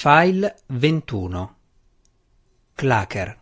File 0.00 0.60
21 0.66 1.56
Clacker 2.72 3.38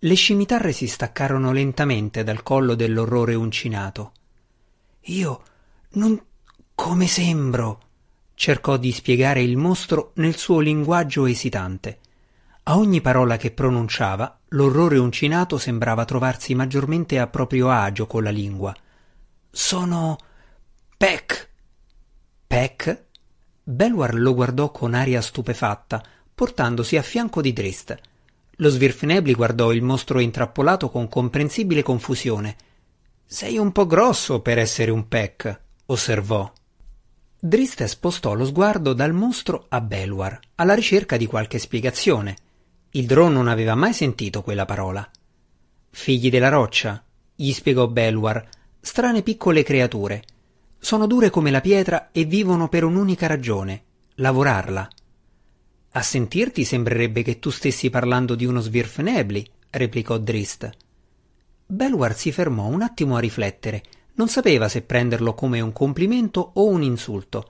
Le 0.00 0.14
scimitarre 0.14 0.72
si 0.72 0.86
staccarono 0.86 1.52
lentamente 1.52 2.22
dal 2.22 2.42
collo 2.42 2.74
dell'orrore 2.74 3.34
uncinato. 3.34 4.12
Io 5.04 5.42
non 5.92 6.22
come 6.74 7.06
sembro, 7.06 7.80
cercò 8.34 8.76
di 8.76 8.92
spiegare 8.92 9.40
il 9.40 9.56
mostro 9.56 10.12
nel 10.16 10.36
suo 10.36 10.60
linguaggio 10.60 11.24
esitante. 11.24 12.00
A 12.64 12.76
ogni 12.76 13.00
parola 13.00 13.38
che 13.38 13.52
pronunciava, 13.52 14.38
l'orrore 14.48 14.98
uncinato 14.98 15.56
sembrava 15.56 16.04
trovarsi 16.04 16.54
maggiormente 16.54 17.18
a 17.18 17.26
proprio 17.26 17.70
agio 17.70 18.06
con 18.06 18.22
la 18.22 18.30
lingua. 18.30 18.76
Sono 19.50 20.18
Peck. 20.98 21.48
Peck? 22.46 23.06
Belwar 23.70 24.14
lo 24.14 24.32
guardò 24.32 24.70
con 24.70 24.94
aria 24.94 25.20
stupefatta, 25.20 26.02
portandosi 26.34 26.96
a 26.96 27.02
fianco 27.02 27.42
di 27.42 27.52
Drist. 27.52 27.94
Lo 28.52 28.70
Svirfnebli 28.70 29.34
guardò 29.34 29.72
il 29.72 29.82
mostro 29.82 30.20
intrappolato 30.20 30.88
con 30.88 31.06
comprensibile 31.06 31.82
confusione. 31.82 32.56
Sei 33.26 33.58
un 33.58 33.70
po' 33.70 33.84
grosso 33.84 34.40
per 34.40 34.56
essere 34.56 34.90
un 34.90 35.06
Peck, 35.06 35.60
osservò. 35.84 36.50
Drist 37.38 37.84
spostò 37.84 38.32
lo 38.32 38.46
sguardo 38.46 38.94
dal 38.94 39.12
mostro 39.12 39.66
a 39.68 39.82
Belwar, 39.82 40.40
alla 40.54 40.74
ricerca 40.74 41.18
di 41.18 41.26
qualche 41.26 41.58
spiegazione. 41.58 42.36
Il 42.92 43.04
drone 43.04 43.34
non 43.34 43.48
aveva 43.48 43.74
mai 43.74 43.92
sentito 43.92 44.40
quella 44.40 44.64
parola. 44.64 45.06
Figli 45.90 46.30
della 46.30 46.48
roccia, 46.48 47.04
gli 47.34 47.52
spiegò 47.52 47.86
Belwar, 47.86 48.48
strane 48.80 49.20
piccole 49.20 49.62
creature 49.62 50.24
sono 50.78 51.06
dure 51.06 51.28
come 51.30 51.50
la 51.50 51.60
pietra 51.60 52.10
e 52.12 52.24
vivono 52.24 52.68
per 52.68 52.84
un'unica 52.84 53.26
ragione, 53.26 53.82
lavorarla. 54.14 54.88
A 55.92 56.02
sentirti 56.02 56.64
sembrerebbe 56.64 57.22
che 57.22 57.38
tu 57.38 57.50
stessi 57.50 57.90
parlando 57.90 58.34
di 58.34 58.44
uno 58.44 58.60
svirfnebli, 58.60 59.50
replicò 59.70 60.18
Drist. 60.18 60.70
Belwar 61.66 62.16
si 62.16 62.30
fermò 62.32 62.66
un 62.66 62.82
attimo 62.82 63.16
a 63.16 63.20
riflettere, 63.20 63.82
non 64.14 64.28
sapeva 64.28 64.68
se 64.68 64.82
prenderlo 64.82 65.34
come 65.34 65.60
un 65.60 65.72
complimento 65.72 66.52
o 66.54 66.66
un 66.66 66.82
insulto. 66.82 67.46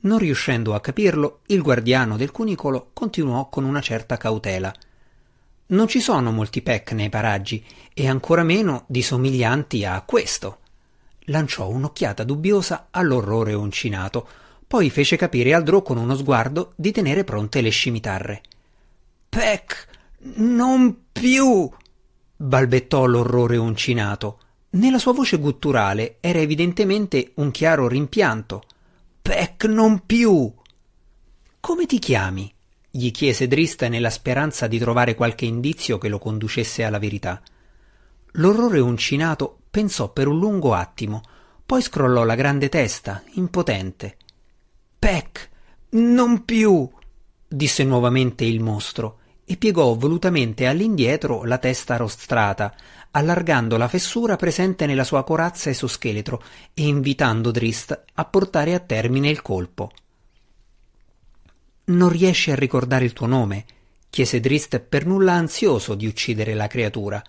Non 0.00 0.18
riuscendo 0.18 0.74
a 0.74 0.80
capirlo, 0.80 1.40
il 1.46 1.62
guardiano 1.62 2.16
del 2.16 2.32
cunicolo 2.32 2.90
continuò 2.92 3.48
con 3.48 3.64
una 3.64 3.80
certa 3.80 4.16
cautela. 4.16 4.74
Non 5.66 5.86
ci 5.88 6.00
sono 6.00 6.32
molti 6.32 6.60
pec 6.60 6.92
nei 6.92 7.08
paraggi, 7.08 7.64
e 7.94 8.08
ancora 8.08 8.42
meno 8.42 8.84
di 8.88 9.02
somiglianti 9.02 9.84
a 9.84 10.02
questo 10.02 10.61
lanciò 11.26 11.68
un'occhiata 11.68 12.24
dubbiosa 12.24 12.88
all'orrore 12.90 13.54
uncinato, 13.54 14.28
poi 14.66 14.90
fece 14.90 15.16
capire 15.16 15.54
al 15.54 15.62
Drò 15.62 15.82
con 15.82 15.98
uno 15.98 16.16
sguardo 16.16 16.72
di 16.76 16.92
tenere 16.92 17.24
pronte 17.24 17.60
le 17.60 17.70
scimitarre. 17.70 18.40
Peck, 19.28 19.86
non 20.36 21.04
più! 21.12 21.70
balbettò 22.36 23.04
l'orrore 23.06 23.56
uncinato. 23.56 24.38
Nella 24.70 24.98
sua 24.98 25.12
voce 25.12 25.38
gutturale 25.38 26.16
era 26.20 26.38
evidentemente 26.38 27.32
un 27.36 27.50
chiaro 27.50 27.86
rimpianto. 27.88 28.62
Peck, 29.20 29.64
non 29.64 30.06
più! 30.06 30.52
Come 31.60 31.86
ti 31.86 31.98
chiami? 31.98 32.52
gli 32.94 33.10
chiese 33.10 33.46
Drista 33.48 33.88
nella 33.88 34.10
speranza 34.10 34.66
di 34.66 34.78
trovare 34.78 35.14
qualche 35.14 35.46
indizio 35.46 35.96
che 35.96 36.08
lo 36.08 36.18
conducesse 36.18 36.84
alla 36.84 36.98
verità. 36.98 37.40
L'orrore 38.32 38.80
uncinato 38.80 39.61
pensò 39.72 40.12
per 40.12 40.28
un 40.28 40.38
lungo 40.38 40.74
attimo, 40.74 41.22
poi 41.64 41.80
scrollò 41.80 42.24
la 42.24 42.34
grande 42.34 42.68
testa, 42.68 43.22
impotente. 43.36 44.18
Peck, 44.98 45.48
non 45.92 46.44
più, 46.44 46.86
disse 47.48 47.82
nuovamente 47.82 48.44
il 48.44 48.60
mostro 48.60 49.20
e 49.46 49.56
piegò 49.56 49.94
volutamente 49.94 50.66
all'indietro 50.66 51.44
la 51.44 51.56
testa 51.56 51.96
rostrata, 51.96 52.74
allargando 53.12 53.78
la 53.78 53.88
fessura 53.88 54.36
presente 54.36 54.84
nella 54.84 55.04
sua 55.04 55.24
corazza 55.24 55.70
esoscheletro 55.70 56.42
e 56.74 56.86
invitando 56.86 57.50
Drist 57.50 58.04
a 58.12 58.24
portare 58.26 58.74
a 58.74 58.78
termine 58.78 59.30
il 59.30 59.40
colpo. 59.40 59.90
Non 61.84 62.10
riesci 62.10 62.50
a 62.50 62.54
ricordare 62.54 63.06
il 63.06 63.14
tuo 63.14 63.26
nome? 63.26 63.64
chiese 64.10 64.38
Drist 64.38 64.78
per 64.80 65.06
nulla 65.06 65.32
ansioso 65.32 65.94
di 65.94 66.06
uccidere 66.06 66.52
la 66.52 66.66
creatura. 66.66 67.22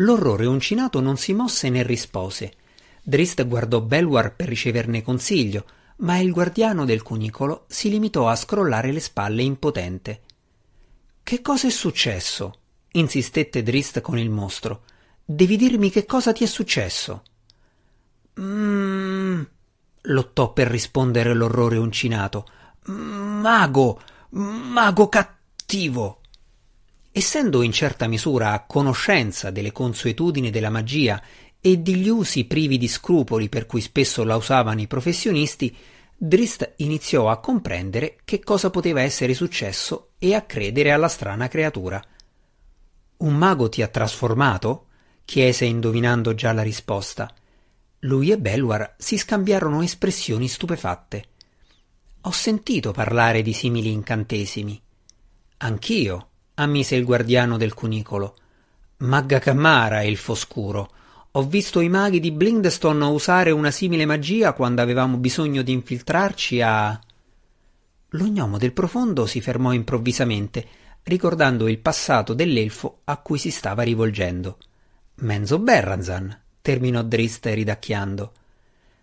L'orrore 0.00 0.46
uncinato 0.46 1.00
non 1.00 1.16
si 1.16 1.32
mosse 1.32 1.70
né 1.70 1.82
rispose. 1.82 2.52
Drist 3.02 3.46
guardò 3.46 3.80
Belwar 3.80 4.34
per 4.34 4.48
riceverne 4.48 5.02
consiglio, 5.02 5.64
ma 5.98 6.18
il 6.18 6.32
guardiano 6.32 6.84
del 6.84 7.02
cunicolo 7.02 7.64
si 7.68 7.88
limitò 7.88 8.28
a 8.28 8.36
scrollare 8.36 8.92
le 8.92 9.00
spalle 9.00 9.42
impotente. 9.42 10.22
Che 11.22 11.40
cosa 11.40 11.68
è 11.68 11.70
successo? 11.70 12.60
insistette 12.92 13.62
Drist 13.62 14.00
con 14.00 14.18
il 14.18 14.30
mostro. 14.30 14.82
Devi 15.24 15.56
dirmi 15.56 15.90
che 15.90 16.04
cosa 16.04 16.32
ti 16.32 16.44
è 16.44 16.46
successo. 16.46 17.22
Mmm. 18.40 19.42
lottò 20.02 20.52
per 20.52 20.68
rispondere 20.68 21.32
l'orrore 21.32 21.78
uncinato. 21.78 22.46
Mago. 22.84 24.00
Mago 24.30 25.08
cattivo. 25.08 26.20
Essendo 27.18 27.62
in 27.62 27.72
certa 27.72 28.08
misura 28.08 28.52
a 28.52 28.66
conoscenza 28.66 29.50
delle 29.50 29.72
consuetudini 29.72 30.50
della 30.50 30.68
magia 30.68 31.18
e 31.58 31.78
degli 31.78 32.10
usi 32.10 32.44
privi 32.44 32.76
di 32.76 32.88
scrupoli 32.88 33.48
per 33.48 33.64
cui 33.64 33.80
spesso 33.80 34.22
la 34.22 34.36
usavano 34.36 34.82
i 34.82 34.86
professionisti, 34.86 35.74
Drist 36.14 36.74
iniziò 36.76 37.30
a 37.30 37.40
comprendere 37.40 38.18
che 38.22 38.40
cosa 38.40 38.68
poteva 38.68 39.00
essere 39.00 39.32
successo 39.32 40.10
e 40.18 40.34
a 40.34 40.42
credere 40.42 40.92
alla 40.92 41.08
strana 41.08 41.48
creatura. 41.48 42.04
Un 43.16 43.34
mago 43.34 43.70
ti 43.70 43.80
ha 43.80 43.88
trasformato? 43.88 44.88
chiese 45.24 45.64
indovinando 45.64 46.34
già 46.34 46.52
la 46.52 46.62
risposta. 46.62 47.34
Lui 48.00 48.30
e 48.30 48.36
Belwar 48.36 48.94
si 48.98 49.16
scambiarono 49.16 49.80
espressioni 49.80 50.48
stupefatte. 50.48 51.24
Ho 52.20 52.30
sentito 52.30 52.92
parlare 52.92 53.40
di 53.40 53.54
simili 53.54 53.90
incantesimi. 53.90 54.78
Anch'io, 55.56 56.28
ammise 56.56 56.96
il 56.96 57.04
guardiano 57.04 57.56
del 57.56 57.74
cunicolo. 57.74 58.36
Magga 58.98 59.38
Cammara 59.38 60.00
è 60.00 60.04
il 60.04 60.16
foscuro. 60.16 60.90
Ho 61.32 61.42
visto 61.46 61.80
i 61.80 61.88
maghi 61.88 62.18
di 62.18 62.32
Blindstone 62.32 63.04
usare 63.04 63.50
una 63.50 63.70
simile 63.70 64.06
magia 64.06 64.52
quando 64.52 64.80
avevamo 64.80 65.18
bisogno 65.18 65.62
di 65.62 65.72
infiltrarci 65.72 66.60
a. 66.62 66.98
Lo 68.10 68.24
gnomo 68.26 68.56
del 68.56 68.72
profondo 68.72 69.26
si 69.26 69.40
fermò 69.40 69.72
improvvisamente, 69.72 70.66
ricordando 71.02 71.68
il 71.68 71.78
passato 71.78 72.32
dell'elfo 72.32 73.00
a 73.04 73.18
cui 73.18 73.38
si 73.38 73.50
stava 73.50 73.82
rivolgendo. 73.82 74.56
Menzo 75.16 75.58
Berranzan, 75.58 76.40
terminò 76.62 77.02
Drist 77.02 77.44
ridacchiando. 77.46 78.32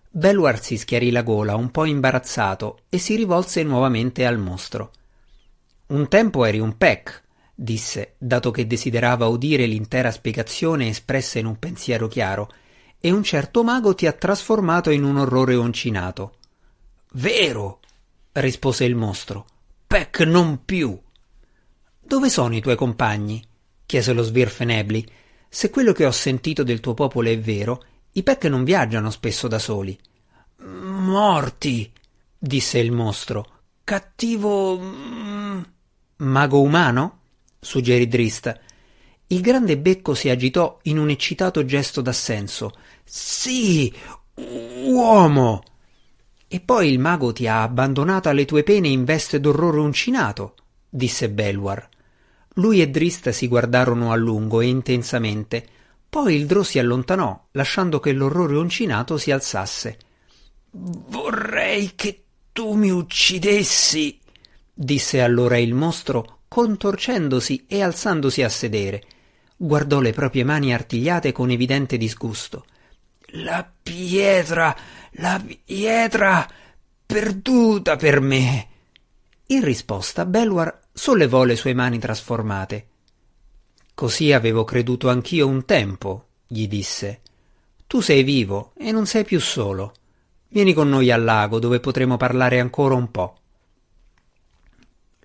Belwar 0.09 0.61
si 0.61 0.77
schiarì 0.77 1.11
la 1.11 1.21
gola, 1.21 1.55
un 1.55 1.69
po' 1.69 1.85
imbarazzato, 1.85 2.81
e 2.89 2.97
si 2.97 3.15
rivolse 3.15 3.63
nuovamente 3.63 4.25
al 4.25 4.37
mostro. 4.37 4.91
Un 5.87 6.07
tempo 6.07 6.45
eri 6.45 6.59
un 6.59 6.77
Peck, 6.77 7.22
disse, 7.53 8.15
dato 8.17 8.51
che 8.51 8.65
desiderava 8.65 9.27
udire 9.27 9.65
l'intera 9.65 10.11
spiegazione 10.11 10.87
espressa 10.87 11.39
in 11.39 11.45
un 11.45 11.57
pensiero 11.59 12.07
chiaro, 12.07 12.51
e 12.99 13.11
un 13.11 13.23
certo 13.23 13.63
mago 13.63 13.93
ti 13.95 14.07
ha 14.07 14.13
trasformato 14.13 14.89
in 14.89 15.03
un 15.03 15.17
orrore 15.17 15.55
oncinato. 15.55 16.37
Vero, 17.13 17.79
rispose 18.31 18.85
il 18.85 18.95
mostro. 18.95 19.45
Peck 19.85 20.21
non 20.21 20.63
più. 20.65 20.97
Dove 21.99 22.29
sono 22.29 22.55
i 22.55 22.61
tuoi 22.61 22.75
compagni? 22.75 23.43
chiese 23.85 24.13
lo 24.13 24.23
Svirfenebli. 24.23 25.07
Se 25.49 25.69
quello 25.69 25.91
che 25.91 26.05
ho 26.05 26.11
sentito 26.11 26.63
del 26.63 26.79
tuo 26.79 26.93
popolo 26.93 27.29
è 27.29 27.39
vero, 27.39 27.83
i 28.13 28.23
Peck 28.23 28.45
non 28.45 28.63
viaggiano 28.63 29.11
spesso 29.11 29.47
da 29.47 29.59
soli. 29.59 29.97
Morti, 30.57 31.91
disse 32.37 32.79
il 32.79 32.91
mostro. 32.91 33.47
Cattivo. 33.83 34.79
Mm, 34.79 35.61
mago 36.17 36.61
umano? 36.61 37.19
Suggerì 37.63 38.07
Drist. 38.07 38.59
Il 39.27 39.41
grande 39.41 39.77
becco 39.77 40.13
si 40.13 40.29
agitò 40.29 40.77
in 40.83 40.99
un 40.99 41.09
eccitato 41.09 41.65
gesto 41.65 42.01
d'assenso. 42.01 42.73
Sì, 43.03 43.91
uomo. 44.35 45.63
E 46.47 46.59
poi 46.59 46.91
il 46.91 46.99
mago 46.99 47.33
ti 47.33 47.47
ha 47.47 47.63
abbandonato 47.63 48.29
alle 48.29 48.45
tue 48.45 48.61
pene 48.61 48.87
in 48.87 49.05
veste 49.05 49.39
d'orrore 49.39 49.79
uncinato, 49.79 50.53
disse 50.87 51.29
Belwar. 51.29 51.89
Lui 52.55 52.81
e 52.81 52.89
Drist 52.89 53.29
si 53.31 53.47
guardarono 53.47 54.11
a 54.11 54.15
lungo 54.15 54.61
e 54.61 54.67
intensamente. 54.67 55.65
Poi 56.07 56.35
il 56.35 56.45
Drò 56.45 56.61
si 56.61 56.77
allontanò, 56.77 57.47
lasciando 57.53 57.99
che 57.99 58.11
l'orrore 58.11 58.55
uncinato 58.57 59.17
si 59.17 59.31
alzasse. 59.31 59.97
Vorrei 60.69 61.93
che 61.95 62.23
tu 62.51 62.73
mi 62.73 62.91
uccidessi, 62.91 64.19
disse 64.71 65.21
allora 65.21 65.57
il 65.57 65.73
mostro 65.73 66.41
contorcendosi 66.53 67.65
e 67.67 67.81
alzandosi 67.81 68.43
a 68.43 68.47
sedere. 68.47 69.01
Guardò 69.57 69.99
le 69.99 70.11
proprie 70.11 70.43
mani 70.43 70.71
artigliate 70.71 71.31
con 71.31 71.49
evidente 71.49 71.97
disgusto. 71.97 72.65
La 73.37 73.67
pietra, 73.81 74.77
la 75.13 75.43
pietra 75.65 76.47
perduta 77.07 77.95
per 77.95 78.21
me. 78.21 78.67
In 79.47 79.63
risposta, 79.63 80.27
Belwar 80.27 80.79
sollevò 80.93 81.43
le 81.43 81.55
sue 81.55 81.73
mani 81.73 81.97
trasformate. 81.97 82.87
Così 83.95 84.31
avevo 84.31 84.63
creduto 84.63 85.09
anch'io 85.09 85.47
un 85.47 85.65
tempo, 85.65 86.27
gli 86.45 86.67
disse. 86.67 87.21
Tu 87.87 87.99
sei 87.99 88.21
vivo 88.21 88.73
e 88.77 88.91
non 88.91 89.07
sei 89.07 89.23
più 89.23 89.39
solo. 89.39 89.93
Vieni 90.49 90.73
con 90.73 90.87
noi 90.87 91.09
al 91.09 91.23
lago 91.23 91.57
dove 91.57 91.79
potremo 91.79 92.15
parlare 92.15 92.59
ancora 92.59 92.93
un 92.93 93.09
po'. 93.09 93.37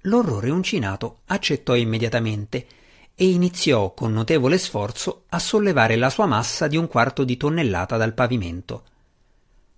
L'orrore 0.08 0.48
uncinato 0.48 1.20
accettò 1.26 1.74
immediatamente 1.74 2.66
e 3.14 3.28
iniziò 3.28 3.92
con 3.92 4.12
notevole 4.12 4.56
sforzo 4.56 5.24
a 5.28 5.38
sollevare 5.38 5.96
la 5.96 6.08
sua 6.08 6.24
massa 6.24 6.66
di 6.66 6.78
un 6.78 6.88
quarto 6.88 7.24
di 7.24 7.36
tonnellata 7.36 7.98
dal 7.98 8.14
pavimento. 8.14 8.84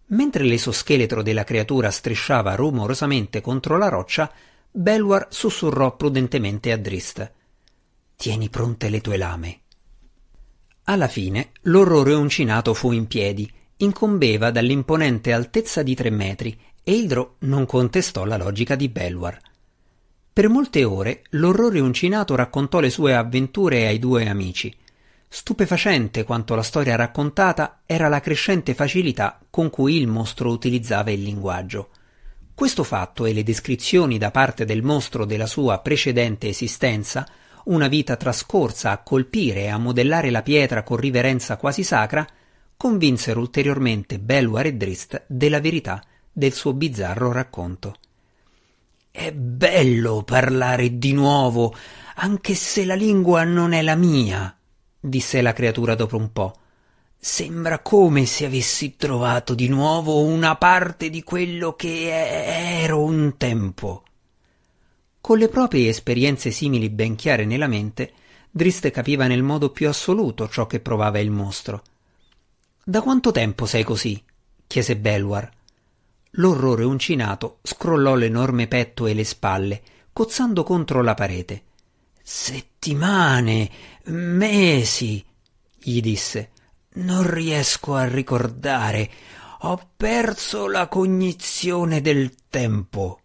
Mentre 0.07 0.45
l'esoscheletro 0.45 1.23
della 1.23 1.43
creatura 1.43 1.91
strisciava 1.91 2.55
rumorosamente 2.55 3.41
contro 3.41 3.77
la 3.77 3.89
roccia, 3.89 4.31
Belwar 4.71 5.27
sussurrò 5.31 5.97
prudentemente 5.97 6.71
a 6.71 6.77
Drist. 6.77 7.33
Tieni 8.15 8.49
pronte 8.51 8.89
le 8.89 9.01
tue 9.01 9.17
lame. 9.17 9.61
Alla 10.85 11.09
fine 11.09 11.51
l'orrore 11.63 12.15
uncinato 12.15 12.73
fu 12.75 12.93
in 12.93 13.09
piedi, 13.09 13.51
incombeva 13.79 14.51
dall'imponente 14.51 15.33
altezza 15.33 15.83
di 15.83 15.95
tre 15.95 16.11
metri 16.11 16.57
e 16.85 16.93
Idro 16.93 17.37
non 17.41 17.67
contestò 17.67 18.25
la 18.25 18.37
logica 18.37 18.77
di 18.77 18.89
Belwar. 18.89 19.50
Per 20.33 20.49
molte 20.49 20.85
ore 20.85 21.23
l'orrore 21.31 21.81
uncinato 21.81 22.35
raccontò 22.35 22.81
le 22.81 22.91
sue 22.91 23.15
avventure 23.15 23.87
ai 23.87 23.99
due 23.99 24.29
amici, 24.29 24.75
Stupefacente 25.33 26.25
quanto 26.25 26.57
la 26.57 26.63
storia 26.63 26.97
raccontata 26.97 27.83
era 27.87 28.09
la 28.09 28.19
crescente 28.19 28.75
facilità 28.75 29.39
con 29.49 29.71
cui 29.71 29.97
il 29.97 30.09
mostro 30.09 30.51
utilizzava 30.51 31.13
il 31.13 31.23
linguaggio. 31.23 31.91
Questo 32.53 32.83
fatto 32.83 33.25
e 33.27 33.33
le 33.33 33.45
descrizioni 33.45 34.19
da 34.19 34.33
parte 34.33 34.65
del 34.65 34.83
mostro 34.83 35.25
della 35.25 35.47
sua 35.47 35.79
precedente 35.79 36.49
esistenza, 36.49 37.25
una 37.67 37.87
vita 37.87 38.17
trascorsa 38.17 38.91
a 38.91 38.99
colpire 38.99 39.61
e 39.61 39.69
a 39.69 39.79
modellare 39.79 40.31
la 40.31 40.43
pietra 40.43 40.83
con 40.83 40.97
riverenza 40.97 41.57
quasi 41.57 41.85
sacra, 41.85 42.27
convinsero 42.77 43.39
ulteriormente 43.39 44.19
Belwar 44.19 44.67
e 44.67 44.75
Drist 44.75 45.23
della 45.29 45.61
verità 45.61 46.03
del 46.33 46.53
suo 46.53 46.73
bizzarro 46.73 47.31
racconto. 47.31 47.99
È 49.13 49.33
bello 49.33 50.23
parlare 50.23 50.97
di 50.99 51.13
nuovo, 51.13 51.75
anche 52.15 52.55
se 52.55 52.85
la 52.85 52.95
lingua 52.95 53.43
non 53.43 53.73
è 53.73 53.83
la 53.83 53.97
mia, 53.97 54.57
disse 55.01 55.43
la 55.43 55.53
creatura 55.53 55.97
dopo 55.97 56.17
un 56.17 56.33
po. 56.33 56.55
Sembra 57.19 57.81
come 57.81 58.25
se 58.25 58.47
avessi 58.47 58.95
trovato 58.97 59.55
di 59.55 59.69
nuovo 59.69 60.23
una 60.23 60.55
parte 60.57 61.11
di 61.11 61.25
quello 61.25 61.75
che 61.75 62.09
ero 62.83 63.03
un 63.03 63.37
tempo. 63.37 64.05
Con 65.21 65.39
le 65.39 65.49
proprie 65.49 65.89
esperienze 65.89 66.53
simili 66.53 66.89
ben 66.89 67.17
chiare 67.17 67.45
nella 67.45 67.67
mente, 67.67 68.13
Drist 68.49 68.89
capiva 68.91 69.27
nel 69.27 69.43
modo 69.43 69.71
più 69.71 69.89
assoluto 69.89 70.49
ciò 70.49 70.67
che 70.67 70.79
provava 70.79 71.19
il 71.19 71.31
mostro. 71.31 71.83
Da 72.85 73.03
quanto 73.03 73.33
tempo 73.33 73.67
sei 73.67 73.83
così? 73.83 74.23
chiese 74.67 74.97
Belwar. 74.97 75.51
L'orrore 76.35 76.85
uncinato 76.85 77.59
scrollò 77.63 78.15
l'enorme 78.15 78.69
petto 78.69 79.07
e 79.07 79.15
le 79.15 79.25
spalle, 79.25 79.83
cozzando 80.13 80.63
contro 80.63 81.03
la 81.03 81.15
parete. 81.15 81.65
Settimane, 82.23 83.71
mesi, 84.05 85.25
gli 85.79 86.01
disse. 86.01 86.51
Non 86.93 87.29
riesco 87.29 87.95
a 87.95 88.05
ricordare. 88.07 89.11
Ho 89.61 89.91
perso 89.97 90.69
la 90.69 90.87
cognizione 90.89 92.01
del 92.01 92.33
tempo. 92.49 93.21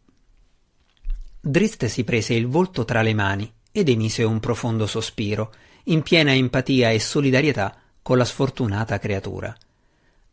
Drist 1.39 1.85
si 1.85 2.03
prese 2.03 2.33
il 2.33 2.47
volto 2.47 2.85
tra 2.85 3.01
le 3.01 3.13
mani 3.13 3.51
ed 3.71 3.89
emise 3.89 4.23
un 4.23 4.39
profondo 4.39 4.87
sospiro, 4.87 5.53
in 5.85 6.01
piena 6.01 6.33
empatia 6.33 6.89
e 6.89 6.99
solidarietà 6.99 7.77
con 8.01 8.17
la 8.17 8.25
sfortunata 8.25 8.97
creatura. 8.97 9.55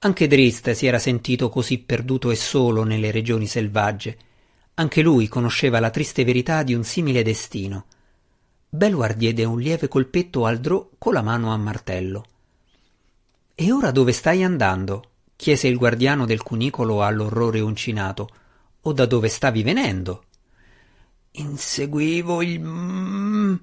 Anche 0.05 0.27
Drist 0.27 0.71
si 0.73 0.87
era 0.87 0.99
sentito 0.99 1.49
così 1.49 1.79
perduto 1.79 2.31
e 2.31 2.37
solo 2.37 2.85
nelle 2.85 3.11
regioni 3.11 3.47
selvagge. 3.47 4.19
Anche 4.75 5.03
lui 5.03 5.29
conosceva 5.29 5.81
la 5.81 5.91
triste 5.91 6.25
verità 6.25 6.63
di 6.63 6.75
un 6.75 6.85
simile 6.85 7.23
destino 7.23 7.87
Belwar 8.75 9.13
diede 9.13 9.45
un 9.45 9.61
lieve 9.61 9.87
colpetto 9.87 10.47
al 10.47 10.59
drò 10.59 10.89
con 10.97 11.13
la 11.13 11.21
mano 11.21 11.53
a 11.53 11.59
martello. 11.59 12.25
E 13.55 13.71
ora 13.71 13.91
dove 13.91 14.13
stai 14.13 14.43
andando? 14.43 15.11
chiese 15.37 15.69
il 15.69 15.77
guardiano 15.77 16.25
del 16.25 16.43
cunicolo 16.43 17.03
all'orrore 17.03 17.61
uncinato. 17.61 18.29
O 18.81 18.95
da 18.95 19.05
dove 19.05 19.29
stavi 19.29 19.63
venendo? 19.63 20.25
Inseguivo 21.33 22.41
il. 22.41 23.61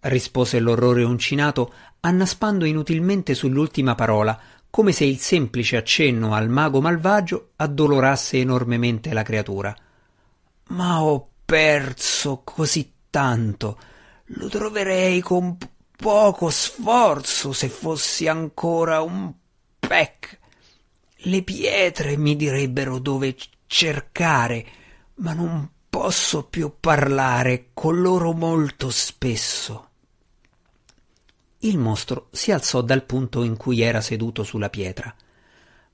Rispose 0.00 0.60
l'orrore 0.60 1.04
uncinato, 1.04 1.70
annaspando 2.00 2.64
inutilmente 2.64 3.34
sull'ultima 3.34 3.94
parola, 3.94 4.40
come 4.70 4.92
se 4.92 5.04
il 5.04 5.18
semplice 5.18 5.76
accenno 5.76 6.34
al 6.34 6.48
mago 6.48 6.80
malvagio 6.80 7.50
addolorasse 7.56 8.38
enormemente 8.38 9.12
la 9.12 9.22
creatura. 9.22 9.76
Ma 10.68 11.02
ho 11.02 11.28
perso 11.44 12.42
così 12.44 12.92
tanto. 13.10 13.78
Lo 14.32 14.48
troverei 14.48 15.20
con 15.20 15.56
poco 15.96 16.50
sforzo 16.50 17.52
se 17.52 17.68
fossi 17.68 18.28
ancora 18.28 19.00
un 19.00 19.32
peck. 19.78 20.38
Le 21.22 21.42
pietre 21.42 22.16
mi 22.16 22.36
direbbero 22.36 22.98
dove 22.98 23.34
cercare, 23.66 24.66
ma 25.16 25.32
non 25.32 25.68
posso 25.88 26.44
più 26.44 26.74
parlare 26.78 27.70
con 27.74 28.00
loro 28.00 28.32
molto 28.32 28.90
spesso. 28.90 29.87
Il 31.62 31.78
mostro 31.78 32.28
si 32.30 32.52
alzò 32.52 32.82
dal 32.82 33.04
punto 33.04 33.42
in 33.42 33.56
cui 33.56 33.80
era 33.80 34.00
seduto 34.00 34.44
sulla 34.44 34.70
pietra. 34.70 35.12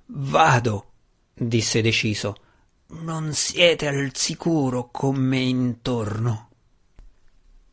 Vado, 0.07 0.91
disse 1.33 1.81
deciso. 1.81 2.37
Non 2.87 3.33
siete 3.33 3.87
al 3.87 4.11
sicuro 4.15 4.91
con 4.91 5.17
me 5.17 5.41
intorno. 5.41 6.51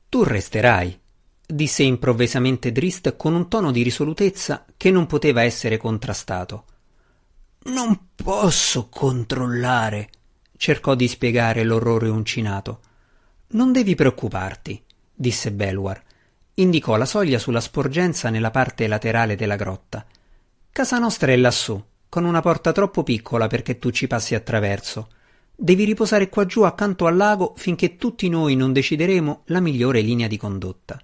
Tu 0.07 0.23
resterai, 0.23 0.97
disse 1.45 1.83
improvvisamente 1.83 2.71
Drist 2.71 3.17
con 3.17 3.33
un 3.33 3.49
tono 3.49 3.71
di 3.71 3.83
risolutezza 3.83 4.65
che 4.77 4.89
non 4.89 5.05
poteva 5.05 5.43
essere 5.43 5.77
contrastato. 5.77 6.65
Non 7.63 8.07
posso 8.15 8.87
controllare, 8.87 10.09
cercò 10.55 10.95
di 10.95 11.07
spiegare 11.07 11.63
l'orrore 11.63 12.07
uncinato. 12.07 12.79
Non 13.49 13.73
devi 13.73 13.95
preoccuparti, 13.95 14.81
disse 15.13 15.51
Belwar. 15.51 16.01
Indicò 16.61 16.95
la 16.95 17.05
soglia 17.05 17.39
sulla 17.39 17.59
sporgenza 17.59 18.29
nella 18.29 18.51
parte 18.51 18.85
laterale 18.85 19.35
della 19.35 19.55
grotta. 19.55 20.05
Casa 20.71 20.99
nostra 20.99 21.31
è 21.31 21.35
lassù, 21.35 21.81
con 22.07 22.23
una 22.23 22.39
porta 22.39 22.71
troppo 22.71 23.01
piccola 23.01 23.47
perché 23.47 23.79
tu 23.79 23.89
ci 23.89 24.05
passi 24.05 24.35
attraverso. 24.35 25.07
Devi 25.55 25.85
riposare 25.85 26.29
qua 26.29 26.45
giù 26.45 26.61
accanto 26.61 27.07
al 27.07 27.15
lago 27.15 27.55
finché 27.57 27.97
tutti 27.97 28.29
noi 28.29 28.55
non 28.55 28.73
decideremo 28.73 29.41
la 29.45 29.59
migliore 29.59 30.01
linea 30.01 30.27
di 30.27 30.37
condotta. 30.37 31.01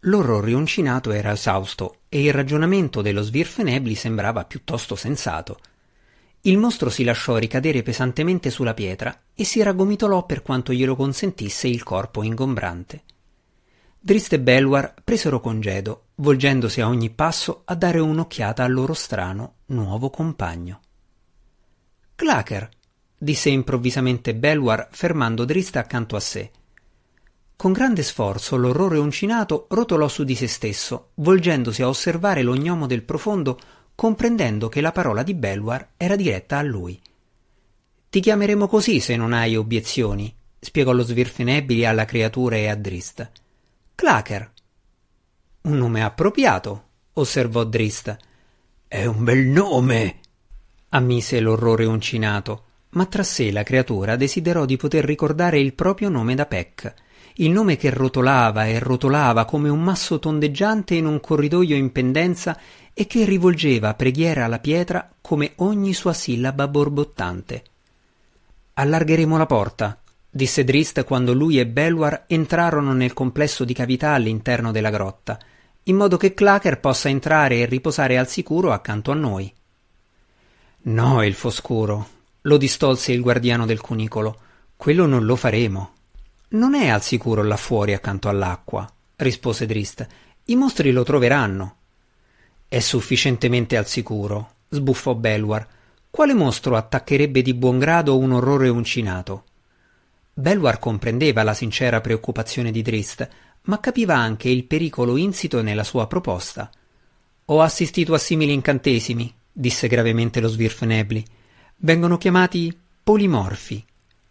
L'orrore 0.00 0.52
uncinato 0.52 1.12
era 1.12 1.30
esausto 1.30 1.98
e 2.08 2.24
il 2.24 2.32
ragionamento 2.32 3.02
dello 3.02 3.22
Svirfenebli 3.22 3.94
sembrava 3.94 4.44
piuttosto 4.46 4.96
sensato. 4.96 5.58
Il 6.40 6.58
mostro 6.58 6.90
si 6.90 7.04
lasciò 7.04 7.36
ricadere 7.36 7.82
pesantemente 7.84 8.50
sulla 8.50 8.74
pietra 8.74 9.16
e 9.32 9.44
si 9.44 9.62
raggomitolò 9.62 10.26
per 10.26 10.42
quanto 10.42 10.72
glielo 10.72 10.96
consentisse 10.96 11.68
il 11.68 11.84
corpo 11.84 12.24
ingombrante. 12.24 13.02
Drist 14.06 14.34
e 14.34 14.38
Belwar 14.38 14.94
presero 15.02 15.40
congedo, 15.40 16.10
volgendosi 16.18 16.80
a 16.80 16.86
ogni 16.86 17.10
passo 17.10 17.62
a 17.64 17.74
dare 17.74 17.98
un'occhiata 17.98 18.62
al 18.62 18.72
loro 18.72 18.94
strano 18.94 19.54
nuovo 19.66 20.10
compagno. 20.10 20.80
Clacker, 22.14 22.68
disse 23.18 23.48
improvvisamente 23.48 24.36
Belwar 24.36 24.90
fermando 24.92 25.44
Drista 25.44 25.80
accanto 25.80 26.14
a 26.14 26.20
sé. 26.20 26.52
Con 27.56 27.72
grande 27.72 28.04
sforzo 28.04 28.56
l'orrore 28.56 28.98
uncinato 28.98 29.66
rotolò 29.70 30.06
su 30.06 30.22
di 30.22 30.36
se 30.36 30.46
stesso, 30.46 31.10
volgendosi 31.14 31.82
a 31.82 31.88
osservare 31.88 32.42
lo 32.44 32.54
gnomo 32.54 32.86
del 32.86 33.02
profondo, 33.02 33.58
comprendendo 33.96 34.68
che 34.68 34.80
la 34.80 34.92
parola 34.92 35.24
di 35.24 35.34
Belwar 35.34 35.94
era 35.96 36.14
diretta 36.14 36.58
a 36.58 36.62
lui. 36.62 36.96
Ti 38.08 38.20
chiameremo 38.20 38.68
così 38.68 39.00
se 39.00 39.16
non 39.16 39.32
hai 39.32 39.56
obiezioni, 39.56 40.32
spiegò 40.60 40.92
lo 40.92 41.02
Svirfenebili 41.02 41.84
alla 41.84 42.04
creatura 42.04 42.54
e 42.54 42.68
a 42.68 42.76
Drist. 42.76 43.30
Clacker. 43.96 44.52
Un 45.62 45.76
nome 45.76 46.04
appropriato, 46.04 46.84
osservò 47.14 47.64
Drist. 47.64 48.16
È 48.86 49.04
un 49.04 49.24
bel 49.24 49.46
nome, 49.46 50.20
ammise 50.90 51.40
l'orrore 51.40 51.86
uncinato 51.86 52.66
ma 52.96 53.04
tra 53.06 53.22
sé 53.22 53.52
la 53.52 53.62
creatura 53.62 54.16
desiderò 54.16 54.64
di 54.64 54.76
poter 54.76 55.04
ricordare 55.04 55.60
il 55.60 55.74
proprio 55.74 56.08
nome 56.08 56.34
da 56.34 56.46
Peck, 56.46 56.94
il 57.34 57.50
nome 57.50 57.76
che 57.76 57.90
rotolava 57.90 58.64
e 58.66 58.78
rotolava 58.78 59.44
come 59.44 59.68
un 59.68 59.82
masso 59.82 60.18
tondeggiante 60.18 60.94
in 60.94 61.04
un 61.04 61.20
corridoio 61.20 61.76
in 61.76 61.92
pendenza 61.92 62.58
e 62.94 63.06
che 63.06 63.26
rivolgeva 63.26 63.94
preghiera 63.94 64.46
alla 64.46 64.58
pietra 64.58 65.10
come 65.20 65.52
ogni 65.56 65.92
sua 65.92 66.14
sillaba 66.14 66.66
borbottante. 66.68 67.64
Allargheremo 68.74 69.36
la 69.36 69.46
porta, 69.46 70.00
disse 70.36 70.62
Drist 70.62 71.02
quando 71.04 71.32
lui 71.32 71.58
e 71.58 71.66
Belwar 71.66 72.24
entrarono 72.28 72.92
nel 72.92 73.12
complesso 73.12 73.64
di 73.64 73.74
cavità 73.74 74.12
all'interno 74.12 74.70
della 74.70 74.90
grotta, 74.90 75.36
in 75.84 75.96
modo 75.96 76.16
che 76.16 76.34
Clacker 76.34 76.78
possa 76.78 77.08
entrare 77.08 77.56
e 77.56 77.66
riposare 77.66 78.18
al 78.18 78.28
sicuro 78.28 78.72
accanto 78.72 79.10
a 79.10 79.14
noi. 79.14 79.52
No, 80.82 81.24
il 81.24 81.34
foscuro, 81.34 82.08
lo 82.42 82.56
distolse 82.56 83.10
il 83.10 83.20
guardiano 83.20 83.66
del 83.66 83.80
cunicolo. 83.80 84.38
Quello 84.76 85.06
non 85.06 85.24
lo 85.24 85.34
faremo. 85.34 85.92
Non 86.48 86.74
è 86.74 86.88
al 86.88 87.02
sicuro 87.02 87.42
là 87.42 87.56
fuori 87.56 87.92
accanto 87.92 88.28
all'acqua, 88.28 88.88
rispose 89.16 89.66
Drist. 89.66 90.06
I 90.44 90.54
mostri 90.54 90.92
lo 90.92 91.02
troveranno. 91.02 91.76
È 92.68 92.78
sufficientemente 92.78 93.76
al 93.76 93.86
sicuro, 93.86 94.50
sbuffò 94.68 95.14
Belwar. 95.14 95.66
Quale 96.08 96.34
mostro 96.34 96.76
attaccherebbe 96.76 97.42
di 97.42 97.54
buon 97.54 97.78
grado 97.78 98.16
un 98.16 98.32
orrore 98.32 98.68
uncinato? 98.68 99.44
Belwar 100.38 100.78
comprendeva 100.78 101.42
la 101.42 101.54
sincera 101.54 102.02
preoccupazione 102.02 102.70
di 102.70 102.82
Drist, 102.82 103.26
ma 103.62 103.80
capiva 103.80 104.16
anche 104.16 104.50
il 104.50 104.64
pericolo 104.64 105.16
insito 105.16 105.62
nella 105.62 105.82
sua 105.82 106.06
proposta. 106.06 106.70
Ho 107.46 107.62
assistito 107.62 108.12
a 108.12 108.18
simili 108.18 108.52
incantesimi, 108.52 109.34
disse 109.50 109.88
gravemente 109.88 110.40
lo 110.40 110.48
Svirfnebli. 110.48 111.24
Vengono 111.76 112.18
chiamati 112.18 112.78
polimorfi. 113.02 113.82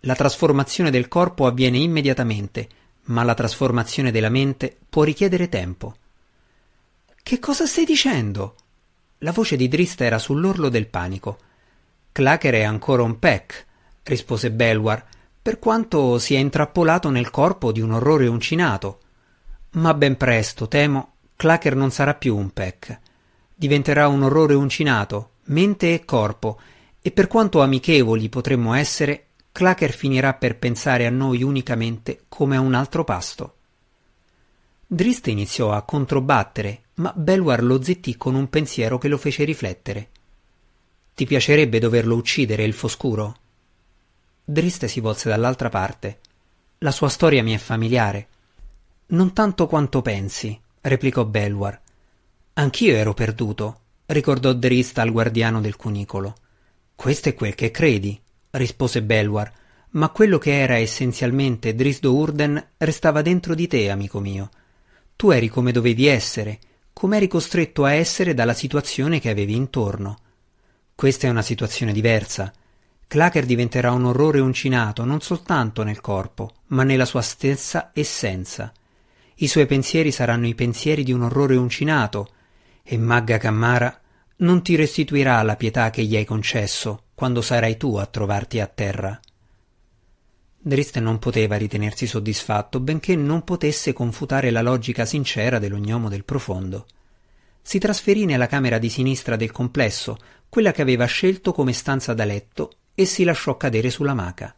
La 0.02 0.14
trasformazione 0.14 0.92
del 0.92 1.08
corpo 1.08 1.48
avviene 1.48 1.80
immediatamente, 1.80 2.70
ma 3.06 3.24
la 3.24 3.34
trasformazione 3.34 4.12
della 4.12 4.30
mente 4.30 4.78
può 4.88 5.02
richiedere 5.02 5.50
tempo. 5.50 5.96
Che 7.24 7.40
cosa 7.40 7.66
stai 7.66 7.84
dicendo? 7.84 8.56
La 9.20 9.32
voce 9.32 9.56
di 9.56 9.68
Drist 9.68 10.02
era 10.02 10.20
sull'orlo 10.20 10.70
del 10.70 10.86
panico. 10.86 11.40
Clacker 12.12 12.54
è 12.54 12.62
ancora 12.62 13.02
un 13.02 13.18
peck, 13.18 13.66
rispose 14.04 14.52
Belwar, 14.52 15.14
per 15.46 15.60
quanto 15.60 16.18
sia 16.18 16.40
intrappolato 16.40 17.12
nel 17.12 17.30
corpo 17.30 17.72
di 17.72 17.80
un 17.80 17.92
orrore 17.92 18.26
uncinato. 18.26 19.00
Ma 19.74 19.94
ben 19.94 20.18
presto, 20.18 20.68
temo, 20.68 21.18
Clacker 21.36 21.76
non 21.76 21.92
sarà 21.92 22.16
più 22.16 22.36
un 22.36 22.50
peck. 22.50 23.00
Diventerà 23.54 24.08
un 24.08 24.24
orrore 24.24 24.56
uncinato, 24.56 25.34
mente 25.44 25.94
e 25.94 26.04
corpo, 26.04 26.60
e 27.00 27.12
per 27.12 27.28
quanto 27.28 27.62
amichevoli 27.62 28.28
potremmo 28.28 28.74
essere, 28.74 29.28
Clacker 29.52 29.92
finirà 29.92 30.34
per 30.34 30.58
pensare 30.58 31.06
a 31.06 31.12
noi 31.12 31.44
unicamente 31.44 32.24
come 32.28 32.56
a 32.56 32.62
un 32.62 32.74
altro 32.74 33.04
pasto. 33.04 33.54
Drist 34.88 35.28
iniziò 35.28 35.74
a 35.74 35.84
controbattere, 35.84 36.86
ma 36.96 37.14
Belwar 37.16 37.62
lo 37.62 37.84
zittì 37.84 38.18
con 38.18 38.34
un 38.34 38.50
pensiero 38.50 38.98
che 38.98 39.10
lo 39.10 39.20
fece 39.20 39.44
riflettere. 39.44 40.10
Ti 41.14 41.24
piacerebbe 41.28 41.78
doverlo 41.78 42.16
uccidere, 42.16 42.64
il 42.64 42.74
foscuro? 42.74 43.38
Drist 44.48 44.86
si 44.86 45.00
volse 45.00 45.28
dall'altra 45.28 45.70
parte. 45.70 46.20
La 46.80 46.92
sua 46.92 47.10
storia 47.10 47.42
mi 47.42 47.56
è 47.56 47.58
familiare. 47.58 48.28
Non 49.08 49.34
tanto 49.34 49.66
quanto 49.66 50.04
pensi, 50.04 50.60
replicò 50.82 51.26
Belwar. 51.26 51.82
Anch'io 52.54 52.94
ero 52.96 53.16
perduto, 53.16 53.80
ricordò 54.06 54.54
Drist 54.54 55.00
al 55.00 55.12
guardiano 55.12 55.62
del 55.62 55.76
cunicolo. 55.76 56.36
Questo 56.94 57.30
è 57.30 57.34
quel 57.34 57.56
che 57.56 57.72
credi, 57.72 58.22
rispose 58.52 59.02
Belwar, 59.02 59.52
ma 59.92 60.10
quello 60.10 60.38
che 60.38 60.60
era 60.60 60.78
essenzialmente 60.78 61.74
Drisdo 61.74 62.14
Urden 62.14 62.64
restava 62.78 63.24
dentro 63.24 63.56
di 63.56 63.66
te, 63.66 63.90
amico 63.90 64.20
mio. 64.20 64.52
Tu 65.16 65.32
eri 65.32 65.48
come 65.48 65.72
dovevi 65.72 66.06
essere, 66.06 66.60
come 66.94 67.18
eri 67.18 67.28
costretto 67.28 67.84
a 67.84 67.94
essere 67.94 68.36
dalla 68.36 68.54
situazione 68.54 69.20
che 69.20 69.30
avevi 69.30 69.56
intorno. 69.56 70.20
Questa 70.94 71.26
è 71.26 71.32
una 71.32 71.42
situazione 71.42 71.92
diversa. 71.94 72.54
Clacker 73.08 73.46
diventerà 73.46 73.92
un 73.92 74.06
orrore 74.06 74.40
uncinato 74.40 75.06
non 75.06 75.22
soltanto 75.22 75.84
nel 75.84 76.02
corpo, 76.02 76.52
ma 76.68 76.84
nella 76.84 77.06
sua 77.06 77.22
stessa 77.22 77.92
essenza. 77.94 78.74
I 79.36 79.48
suoi 79.48 79.66
pensieri 79.66 80.12
saranno 80.12 80.48
i 80.48 80.56
pensieri 80.56 81.04
di 81.04 81.12
un 81.12 81.24
orrore 81.24 81.56
uncinato, 81.56 82.30
e 82.84 82.98
Magga 82.98 83.38
Cammara 83.38 84.00
non 84.38 84.62
ti 84.62 84.76
restituirà 84.76 85.42
la 85.44 85.56
pietà 85.56 85.90
che 85.90 86.04
gli 86.04 86.16
hai 86.16 86.26
concesso 86.26 87.04
quando 87.14 87.42
sarai 87.42 87.78
tu 87.78 87.96
a 87.96 88.06
trovarti 88.06 88.60
a 88.60 88.68
terra. 88.68 89.20
Drist 90.58 90.98
non 91.00 91.20
poteva 91.20 91.58
ritenersi 91.58 92.08
soddisfatto, 92.08 92.80
benché 92.80 93.16
non 93.16 93.44
potesse 93.44 93.94
confutare 93.94 94.50
la 94.50 94.62
logica 94.62 95.06
sincera 95.06 95.60
dell'ognomo 95.60 96.10
del 96.10 96.26
profondo. 96.26 96.88
Si 97.62 97.80
trasferì 97.80 98.26
nella 98.26 98.48
camera 98.48 98.78
di 98.78 98.90
sinistra 98.90 99.36
del 99.36 99.52
complesso, 99.52 100.18
quella 100.50 100.72
che 100.72 100.82
aveva 100.82 101.06
scelto 101.06 101.54
come 101.54 101.72
stanza 101.72 102.14
da 102.14 102.26
letto, 102.26 102.72
e 102.96 103.06
si 103.06 103.24
lasciò 103.24 103.58
cadere 103.58 103.90
sulla 103.90 104.14
maca. 104.14 104.56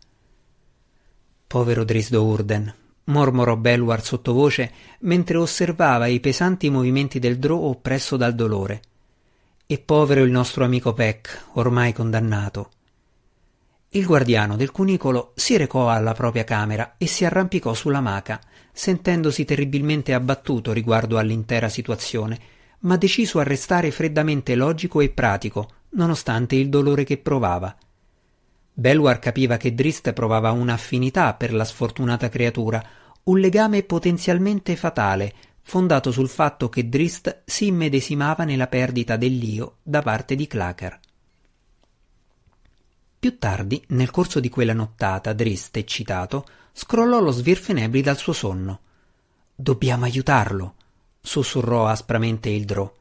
Povero 1.47 1.83
Drisdo 1.83 2.23
Urden, 2.23 2.73
mormorò 3.05 3.55
Belwar 3.55 4.03
sottovoce 4.03 4.71
mentre 4.99 5.37
osservava 5.37 6.07
i 6.07 6.19
pesanti 6.19 6.69
movimenti 6.69 7.19
del 7.19 7.39
Drò 7.39 7.55
oppresso 7.55 8.15
dal 8.15 8.35
dolore. 8.35 8.81
E 9.65 9.79
povero 9.79 10.23
il 10.23 10.31
nostro 10.31 10.63
amico 10.63 10.93
Peck, 10.93 11.47
ormai 11.53 11.91
condannato. 11.93 12.69
Il 13.89 14.05
guardiano 14.05 14.55
del 14.55 14.71
cunicolo 14.71 15.31
si 15.35 15.57
recò 15.57 15.89
alla 15.89 16.13
propria 16.13 16.43
camera 16.43 16.95
e 16.97 17.07
si 17.07 17.25
arrampicò 17.25 17.73
sulla 17.73 18.01
maca, 18.01 18.39
sentendosi 18.71 19.45
terribilmente 19.45 20.13
abbattuto 20.13 20.71
riguardo 20.71 21.17
all'intera 21.17 21.69
situazione, 21.69 22.39
ma 22.79 22.97
deciso 22.97 23.39
a 23.39 23.43
restare 23.43 23.91
freddamente 23.91 24.55
logico 24.55 24.99
e 25.01 25.09
pratico, 25.09 25.69
nonostante 25.91 26.55
il 26.55 26.69
dolore 26.69 27.05
che 27.05 27.17
provava. 27.17 27.75
Belwar 28.79 29.17
capiva 29.17 29.57
che 29.57 29.73
Drist 29.73 30.13
provava 30.13 30.51
un'affinità 30.51 31.33
per 31.33 31.51
la 31.51 31.65
sfortunata 31.65 32.29
creatura, 32.29 32.79
un 33.23 33.39
legame 33.39 33.81
potenzialmente 33.81 34.75
fatale, 34.75 35.33
fondato 35.63 36.11
sul 36.11 36.29
fatto 36.29 36.69
che 36.69 36.87
Drist 36.87 37.41
si 37.43 37.65
immedesimava 37.65 38.43
nella 38.43 38.67
perdita 38.67 39.17
dell'io 39.17 39.77
da 39.81 40.03
parte 40.03 40.35
di 40.35 40.45
Clacker. 40.45 40.99
Più 43.17 43.39
tardi, 43.39 43.83
nel 43.87 44.11
corso 44.11 44.39
di 44.39 44.49
quella 44.49 44.73
nottata, 44.73 45.33
Drist, 45.33 45.75
eccitato, 45.75 46.45
scrollò 46.71 47.19
lo 47.19 47.31
svirfenebri 47.31 48.03
dal 48.03 48.17
suo 48.17 48.33
sonno. 48.33 48.81
Dobbiamo 49.55 50.05
aiutarlo, 50.05 50.75
sussurrò 51.19 51.87
aspramente 51.87 52.49
il 52.49 52.65
Drò. 52.65 52.93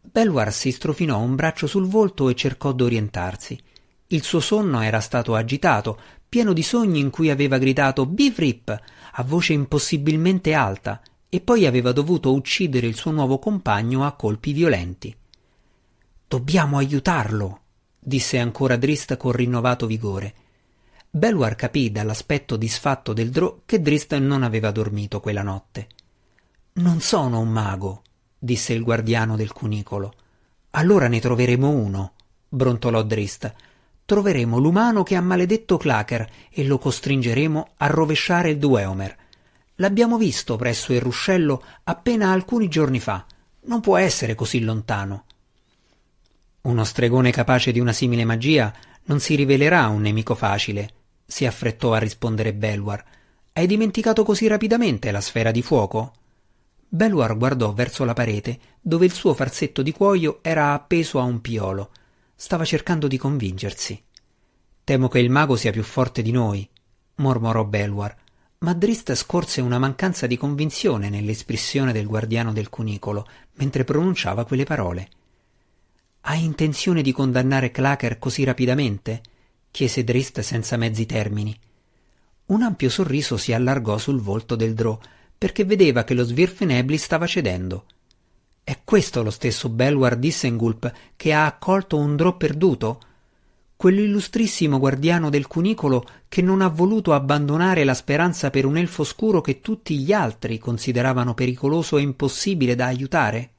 Belwar 0.00 0.52
si 0.52 0.72
strofinò 0.72 1.20
un 1.20 1.36
braccio 1.36 1.68
sul 1.68 1.86
volto 1.86 2.28
e 2.28 2.34
cercò 2.34 2.72
d'orientarsi. 2.72 3.68
Il 4.12 4.24
suo 4.24 4.40
sonno 4.40 4.80
era 4.80 4.98
stato 4.98 5.36
agitato, 5.36 5.96
pieno 6.28 6.52
di 6.52 6.64
sogni 6.64 6.98
in 6.98 7.10
cui 7.10 7.30
aveva 7.30 7.58
gridato 7.58 8.06
Bivrip 8.06 8.76
a 9.12 9.22
voce 9.22 9.52
impossibilmente 9.52 10.52
alta 10.52 11.00
e 11.28 11.40
poi 11.40 11.64
aveva 11.64 11.92
dovuto 11.92 12.32
uccidere 12.32 12.88
il 12.88 12.96
suo 12.96 13.12
nuovo 13.12 13.38
compagno 13.38 14.04
a 14.04 14.12
colpi 14.14 14.52
violenti. 14.52 15.16
Dobbiamo 16.26 16.78
aiutarlo, 16.78 17.60
disse 18.00 18.40
ancora 18.40 18.74
Drist 18.74 19.16
con 19.16 19.30
rinnovato 19.30 19.86
vigore. 19.86 20.34
Belwar 21.08 21.54
capì 21.54 21.92
dall'aspetto 21.92 22.56
disfatto 22.56 23.12
del 23.12 23.30
Drò 23.30 23.60
che 23.64 23.80
Drist 23.80 24.16
non 24.16 24.42
aveva 24.42 24.72
dormito 24.72 25.20
quella 25.20 25.42
notte. 25.42 25.86
Non 26.74 27.00
sono 27.00 27.38
un 27.38 27.48
mago, 27.48 28.02
disse 28.36 28.72
il 28.72 28.82
guardiano 28.82 29.36
del 29.36 29.52
cunicolo. 29.52 30.12
Allora 30.70 31.06
ne 31.06 31.20
troveremo 31.20 31.68
uno, 31.68 32.14
brontolò 32.48 33.04
Drist 33.04 33.54
troveremo 34.10 34.58
l'umano 34.58 35.04
che 35.04 35.14
ha 35.14 35.20
maledetto 35.20 35.76
Clacker 35.76 36.28
e 36.50 36.64
lo 36.64 36.78
costringeremo 36.78 37.74
a 37.76 37.86
rovesciare 37.86 38.50
il 38.50 38.58
Dueomer. 38.58 39.16
L'abbiamo 39.76 40.18
visto 40.18 40.56
presso 40.56 40.92
il 40.92 41.00
ruscello 41.00 41.62
appena 41.84 42.32
alcuni 42.32 42.66
giorni 42.66 42.98
fa. 42.98 43.24
Non 43.66 43.78
può 43.78 43.96
essere 43.96 44.34
così 44.34 44.62
lontano. 44.62 45.26
Uno 46.62 46.82
stregone 46.82 47.30
capace 47.30 47.70
di 47.70 47.78
una 47.78 47.92
simile 47.92 48.24
magia 48.24 48.74
non 49.04 49.20
si 49.20 49.36
rivelerà 49.36 49.86
un 49.86 50.00
nemico 50.00 50.34
facile, 50.34 50.90
si 51.24 51.46
affrettò 51.46 51.92
a 51.92 51.98
rispondere 51.98 52.52
Belwar. 52.52 53.04
Hai 53.52 53.68
dimenticato 53.68 54.24
così 54.24 54.48
rapidamente 54.48 55.12
la 55.12 55.20
sfera 55.20 55.52
di 55.52 55.62
fuoco? 55.62 56.14
Belwar 56.88 57.36
guardò 57.36 57.72
verso 57.72 58.02
la 58.04 58.12
parete, 58.12 58.58
dove 58.80 59.04
il 59.04 59.12
suo 59.12 59.34
farsetto 59.34 59.82
di 59.82 59.92
cuoio 59.92 60.40
era 60.42 60.72
appeso 60.72 61.20
a 61.20 61.22
un 61.22 61.40
piolo. 61.40 61.90
Stava 62.40 62.64
cercando 62.64 63.06
di 63.06 63.18
convincersi. 63.18 64.02
Temo 64.82 65.08
che 65.08 65.18
il 65.18 65.28
mago 65.28 65.56
sia 65.56 65.72
più 65.72 65.82
forte 65.82 66.22
di 66.22 66.30
noi, 66.30 66.66
mormorò 67.16 67.66
Belwar, 67.66 68.16
ma 68.60 68.72
Drist 68.72 69.14
scorse 69.14 69.60
una 69.60 69.78
mancanza 69.78 70.26
di 70.26 70.38
convinzione 70.38 71.10
nell'espressione 71.10 71.92
del 71.92 72.06
guardiano 72.06 72.54
del 72.54 72.70
cunicolo 72.70 73.28
mentre 73.56 73.84
pronunciava 73.84 74.46
quelle 74.46 74.64
parole. 74.64 75.08
Hai 76.22 76.42
intenzione 76.42 77.02
di 77.02 77.12
condannare 77.12 77.70
Clacker 77.70 78.18
così 78.18 78.42
rapidamente? 78.42 79.20
chiese 79.70 80.02
Drist 80.02 80.40
senza 80.40 80.78
mezzi 80.78 81.04
termini. 81.04 81.54
Un 82.46 82.62
ampio 82.62 82.88
sorriso 82.88 83.36
si 83.36 83.52
allargò 83.52 83.98
sul 83.98 84.18
volto 84.18 84.56
del 84.56 84.72
Drò, 84.72 84.98
perché 85.36 85.66
vedeva 85.66 86.04
che 86.04 86.14
lo 86.14 86.24
Svirfenebli 86.24 86.96
stava 86.96 87.26
cedendo. 87.26 87.84
Questo 88.90 89.22
lo 89.22 89.30
stesso 89.30 89.68
Belwar 89.68 90.16
Dissengulp 90.16 90.92
che 91.14 91.32
ha 91.32 91.46
accolto 91.46 91.96
un 91.96 92.16
drò 92.16 92.36
perduto? 92.36 93.00
quell'illustrissimo 93.76 94.80
guardiano 94.80 95.30
del 95.30 95.46
cunicolo 95.46 96.04
che 96.28 96.42
non 96.42 96.60
ha 96.60 96.66
voluto 96.66 97.12
abbandonare 97.12 97.84
la 97.84 97.94
speranza 97.94 98.50
per 98.50 98.66
un 98.66 98.76
elfo 98.76 99.04
scuro 99.04 99.40
che 99.40 99.60
tutti 99.60 99.96
gli 99.96 100.12
altri 100.12 100.58
consideravano 100.58 101.34
pericoloso 101.34 101.98
e 101.98 102.02
impossibile 102.02 102.74
da 102.74 102.86
aiutare? 102.86 103.50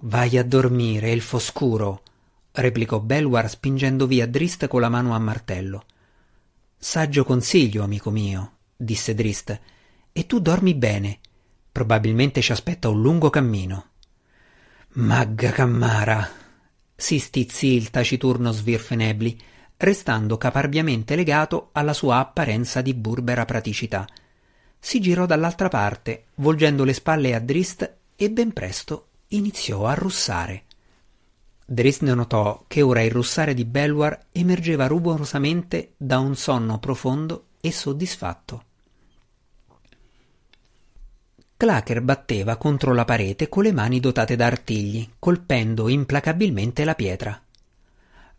Vai 0.00 0.36
a 0.36 0.42
dormire, 0.42 1.12
elfo 1.12 1.38
scuro, 1.38 2.02
replicò 2.50 2.98
Belwar 2.98 3.48
spingendo 3.48 4.08
via 4.08 4.26
Drist 4.26 4.66
con 4.66 4.80
la 4.80 4.88
mano 4.88 5.14
a 5.14 5.20
martello. 5.20 5.84
Saggio 6.76 7.22
consiglio, 7.22 7.84
amico 7.84 8.10
mio, 8.10 8.56
disse 8.74 9.14
Drist, 9.14 9.60
e 10.10 10.26
tu 10.26 10.40
dormi 10.40 10.74
bene. 10.74 11.20
Probabilmente 11.76 12.40
ci 12.40 12.52
aspetta 12.52 12.88
un 12.88 13.02
lungo 13.02 13.28
cammino. 13.28 13.88
Magga 14.92 15.50
Cammara, 15.50 16.26
si 16.96 17.18
stizzì 17.18 17.74
il 17.74 17.90
taciturno 17.90 18.50
Svirfenebli, 18.50 19.38
restando 19.76 20.38
caparbiamente 20.38 21.14
legato 21.14 21.68
alla 21.72 21.92
sua 21.92 22.16
apparenza 22.16 22.80
di 22.80 22.94
burbera 22.94 23.44
praticità. 23.44 24.08
Si 24.78 25.02
girò 25.02 25.26
dall'altra 25.26 25.68
parte, 25.68 26.28
volgendo 26.36 26.82
le 26.82 26.94
spalle 26.94 27.34
a 27.34 27.40
Drist, 27.40 27.94
e 28.16 28.30
ben 28.30 28.54
presto 28.54 29.08
iniziò 29.28 29.84
a 29.84 29.92
russare. 29.92 30.64
Drist 31.62 32.00
notò 32.00 32.64
che 32.66 32.80
ora 32.80 33.02
il 33.02 33.10
russare 33.10 33.52
di 33.52 33.66
Belwar 33.66 34.28
emergeva 34.32 34.86
rumorosamente 34.86 35.92
da 35.98 36.20
un 36.20 36.36
sonno 36.36 36.78
profondo 36.78 37.48
e 37.60 37.70
soddisfatto. 37.70 38.62
Clacker 41.58 42.02
batteva 42.02 42.56
contro 42.56 42.92
la 42.92 43.06
parete 43.06 43.48
con 43.48 43.62
le 43.62 43.72
mani 43.72 43.98
dotate 43.98 44.36
d'artigli, 44.36 45.08
colpendo 45.18 45.88
implacabilmente 45.88 46.84
la 46.84 46.94
pietra. 46.94 47.40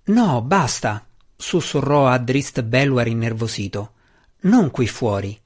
No, 0.06 0.42
basta! 0.44 1.04
sussurrò 1.36 2.08
a 2.08 2.20
Drist 2.20 2.62
Belwar 2.62 3.08
innervosito. 3.08 3.94
Non 4.42 4.70
qui 4.70 4.88
fuori. 4.88 5.38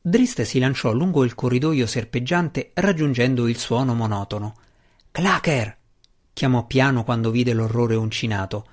Drist 0.00 0.42
si 0.42 0.58
lanciò 0.58 0.92
lungo 0.92 1.22
il 1.22 1.36
corridoio 1.36 1.86
serpeggiante 1.86 2.70
raggiungendo 2.74 3.46
il 3.46 3.58
suono 3.58 3.94
monotono. 3.94 4.56
Clacker! 5.12 5.76
chiamò 6.32 6.66
piano 6.66 7.04
quando 7.04 7.30
vide 7.30 7.52
l'orrore 7.52 7.94
uncinato. 7.94 8.66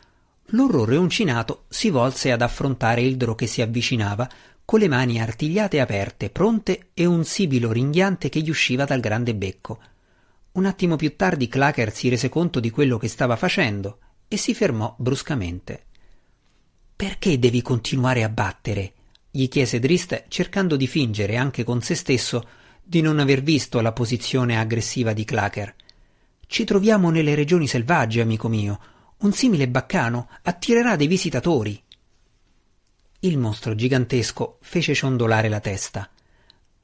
L'orrore 0.49 0.97
uncinato 0.97 1.65
si 1.67 1.89
volse 1.89 2.31
ad 2.31 2.41
affrontare 2.41 3.01
il 3.01 3.17
drò 3.17 3.35
che 3.35 3.47
si 3.47 3.61
avvicinava, 3.61 4.27
con 4.65 4.79
le 4.79 4.87
mani 4.87 5.21
artigliate 5.21 5.79
aperte, 5.79 6.29
pronte 6.29 6.89
e 6.93 7.05
un 7.05 7.23
sibilo 7.23 7.71
ringhiante 7.71 8.29
che 8.29 8.41
gli 8.41 8.49
usciva 8.49 8.83
dal 8.83 8.99
grande 8.99 9.35
becco. 9.35 9.79
Un 10.53 10.65
attimo 10.65 10.95
più 10.95 11.15
tardi 11.15 11.47
Clacker 11.47 11.93
si 11.93 12.09
rese 12.09 12.29
conto 12.29 12.59
di 12.59 12.71
quello 12.71 12.97
che 12.97 13.07
stava 13.07 13.35
facendo 13.35 13.99
e 14.27 14.37
si 14.37 14.55
fermò 14.55 14.95
bruscamente. 14.97 15.83
Perché 16.95 17.37
devi 17.37 17.61
continuare 17.61 18.23
a 18.23 18.29
battere? 18.29 18.93
gli 19.35 19.49
chiese 19.49 19.79
Drist, 19.79 20.25
cercando 20.29 20.77
di 20.77 20.87
fingere 20.87 21.35
anche 21.35 21.65
con 21.65 21.81
se 21.81 21.93
stesso 21.93 22.47
di 22.81 23.01
non 23.01 23.19
aver 23.19 23.43
visto 23.43 23.81
la 23.81 23.91
posizione 23.91 24.57
aggressiva 24.57 25.11
di 25.11 25.25
Clacker. 25.25 25.75
Ci 26.47 26.63
troviamo 26.63 27.09
nelle 27.09 27.35
regioni 27.35 27.67
selvagge, 27.67 28.21
amico 28.21 28.47
mio. 28.47 28.79
Un 29.17 29.33
simile 29.33 29.67
baccano 29.67 30.29
attirerà 30.43 30.95
dei 30.95 31.07
visitatori. 31.07 31.83
Il 33.19 33.37
mostro 33.37 33.75
gigantesco 33.75 34.57
fece 34.61 34.93
ciondolare 34.93 35.49
la 35.49 35.59
testa. 35.59 36.09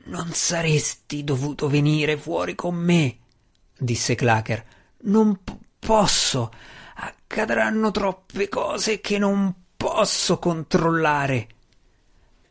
Non 0.05 0.31
saresti 0.33 1.23
dovuto 1.23 1.67
venire 1.67 2.17
fuori 2.17 2.55
con 2.55 2.75
me, 2.75 3.17
disse 3.77 4.15
Clacker. 4.15 4.65
Non 5.03 5.39
p- 5.43 5.55
posso. 5.77 6.51
Accadranno 6.95 7.91
troppe 7.91 8.49
cose 8.49 9.01
che 9.01 9.17
non 9.17 9.53
posso 9.77 10.39
controllare. 10.39 11.47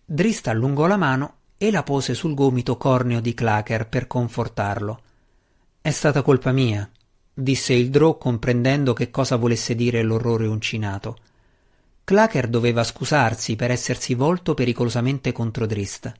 Drist 0.05 0.49
allungò 0.49 0.87
la 0.87 0.97
mano 0.97 1.35
e 1.57 1.71
la 1.71 1.83
pose 1.83 2.15
sul 2.15 2.35
gomito 2.35 2.77
corneo 2.77 3.21
di 3.21 3.35
Clacker 3.35 3.89
per 3.89 4.07
confortarlo. 4.07 5.03
È 5.81 5.91
stata 5.91 6.23
colpa 6.23 6.53
mia, 6.53 6.89
disse 7.33 7.73
il 7.75 7.91
Drò 7.91 8.19
comprendendo 8.19 8.93
che 8.93 9.11
cosa 9.11 9.37
volesse 9.37 9.75
dire 9.75 10.03
l'orrore 10.03 10.47
uncinato. 10.47 11.19
Clacker 12.11 12.49
doveva 12.49 12.83
scusarsi 12.83 13.55
per 13.55 13.71
essersi 13.71 14.15
volto 14.15 14.53
pericolosamente 14.55 15.31
contro 15.31 15.65
Drist. 15.65 16.13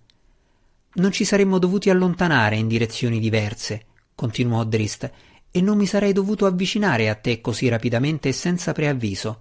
Non 0.93 1.11
ci 1.11 1.25
saremmo 1.25 1.59
dovuti 1.59 1.91
allontanare 1.91 2.55
in 2.55 2.69
direzioni 2.69 3.19
diverse, 3.19 3.87
continuò 4.15 4.63
Drist, 4.63 5.11
e 5.51 5.61
non 5.61 5.77
mi 5.77 5.87
sarei 5.87 6.13
dovuto 6.13 6.47
avvicinare 6.47 7.09
a 7.09 7.17
te 7.17 7.41
così 7.41 7.67
rapidamente 7.67 8.29
e 8.29 8.33
senza 8.33 8.71
preavviso. 8.71 9.41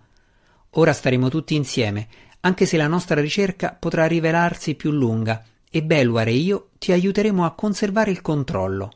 Ora 0.72 0.92
staremo 0.92 1.30
tutti 1.30 1.54
insieme, 1.54 2.08
anche 2.40 2.66
se 2.66 2.78
la 2.78 2.88
nostra 2.88 3.22
ricerca 3.22 3.78
potrà 3.80 4.08
rivelarsi 4.08 4.74
più 4.74 4.90
lunga, 4.90 5.46
e 5.70 5.84
Belwar 5.84 6.30
e 6.30 6.34
io 6.34 6.70
ti 6.80 6.92
aiuteremo 6.92 7.46
a 7.46 7.52
conservare 7.52 8.10
il 8.10 8.22
controllo. 8.22 8.94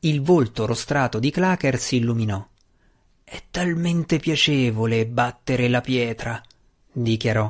Il 0.00 0.20
volto 0.20 0.66
rostrato 0.66 1.18
di 1.18 1.30
Clacker 1.30 1.78
si 1.78 1.96
illuminò. 1.96 2.46
È 3.32 3.44
talmente 3.48 4.18
piacevole 4.18 5.06
battere 5.06 5.68
la 5.68 5.80
pietra, 5.80 6.42
dichiarò. 6.90 7.48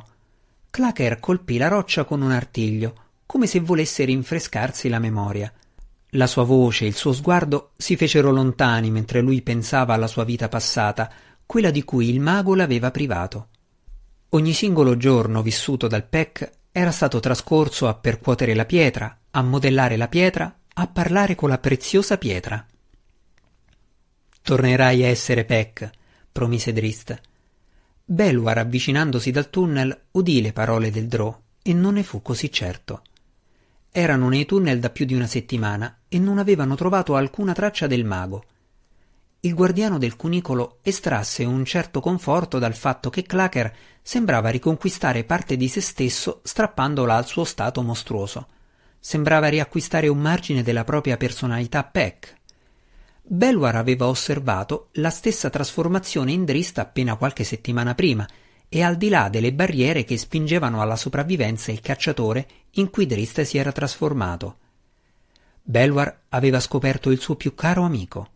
Clacker 0.69 1.19
colpì 1.21 1.57
la 1.57 1.69
roccia 1.69 2.05
con 2.05 2.21
un 2.21 2.33
artiglio, 2.33 2.95
come 3.25 3.47
se 3.47 3.61
volesse 3.61 4.05
rinfrescarsi 4.05 4.91
la 4.91 4.99
memoria. 4.99 5.51
La 6.11 6.27
sua 6.27 6.43
voce 6.43 6.85
e 6.85 6.89
il 6.89 6.95
suo 6.95 7.15
sguardo 7.15 7.71
si 7.79 7.97
fecero 7.97 8.31
lontani 8.31 8.91
mentre 8.91 9.23
lui 9.23 9.41
pensava 9.41 9.95
alla 9.95 10.07
sua 10.07 10.25
vita 10.25 10.51
passata, 10.51 11.11
quella 11.47 11.71
di 11.71 11.83
cui 11.83 12.11
il 12.11 12.21
mago 12.21 12.55
l'aveva 12.55 12.91
privato. 12.91 13.49
Ogni 14.29 14.53
singolo 14.53 14.99
giorno 14.99 15.41
vissuto 15.41 15.87
dal 15.87 16.05
Peck 16.05 16.59
era 16.73 16.91
stato 16.91 17.21
trascorso 17.21 17.89
a 17.89 17.95
percuotere 17.95 18.53
la 18.53 18.67
pietra, 18.67 19.19
a 19.31 19.41
modellare 19.41 19.97
la 19.97 20.09
pietra 20.09 20.55
a 20.75 20.87
parlare 20.89 21.35
con 21.35 21.49
la 21.49 21.57
preziosa 21.57 22.19
pietra. 22.19 22.67
Tornerai 24.43 25.05
a 25.05 25.09
essere 25.09 25.45
Peck, 25.45 25.91
promise 26.33 26.73
Drist. 26.73 27.21
Belwar, 28.05 28.59
avvicinandosi 28.59 29.31
dal 29.31 29.51
tunnel, 29.51 30.07
udì 30.13 30.41
le 30.41 30.53
parole 30.53 30.91
del 30.91 31.07
Drò 31.07 31.39
e 31.63 31.73
non 31.73 31.95
ne 31.95 32.03
fu 32.03 32.23
così 32.23 32.51
certo. 32.51 33.03
Erano 33.91 34.29
nei 34.29 34.47
tunnel 34.47 34.81
da 34.81 34.91
più 34.91 35.05
di 35.05 35.15
una 35.15 35.27
settimana 35.27 36.01
e 36.09 36.19
non 36.19 36.39
avevano 36.39 36.75
trovato 36.75 37.17
alcuna 37.17 37.53
traccia 37.53 37.87
del 37.87 38.05
mago. 38.05 38.45
Il 39.41 39.55
guardiano 39.55 39.99
del 39.99 40.17
cunicolo 40.17 40.79
estrasse 40.83 41.45
un 41.45 41.65
certo 41.65 42.01
conforto 42.01 42.59
dal 42.59 42.75
fatto 42.75 43.11
che 43.11 43.23
Clacker 43.23 43.75
sembrava 44.03 44.49
riconquistare 44.51 45.25
parte 45.25 45.57
di 45.57 45.69
se 45.69 45.81
stesso 45.81 46.41
strappandola 46.43 47.15
al 47.15 47.27
suo 47.27 47.45
stato 47.45 47.83
mostruoso 47.83 48.47
sembrava 49.01 49.49
riacquistare 49.49 50.09
un 50.09 50.19
margine 50.19 50.63
della 50.63 50.85
propria 50.85 51.17
personalità 51.17 51.83
Peck. 51.83 52.37
Belwar 53.33 53.77
aveva 53.77 54.09
osservato 54.09 54.89
la 54.95 55.09
stessa 55.09 55.51
trasformazione 55.51 56.33
in 56.33 56.45
Drist 56.45 56.79
appena 56.79 57.15
qualche 57.15 57.45
settimana 57.45 57.95
prima 57.95 58.29
e 58.69 58.83
al 58.83 58.97
di 58.97 59.09
là 59.09 59.29
delle 59.29 59.53
barriere 59.53 60.03
che 60.03 60.19
spingevano 60.19 60.83
alla 60.83 60.97
sopravvivenza 60.97 61.71
il 61.71 61.79
cacciatore 61.79 62.49
in 62.71 62.91
cui 62.91 63.07
Drist 63.07 63.43
si 63.43 63.57
era 63.57 63.71
trasformato. 63.71 64.57
Belwar 65.63 66.23
aveva 66.31 66.59
scoperto 66.59 67.13
il 67.13 67.21
suo 67.21 67.37
più 67.37 67.55
caro 67.55 67.85
amico. 67.85 68.31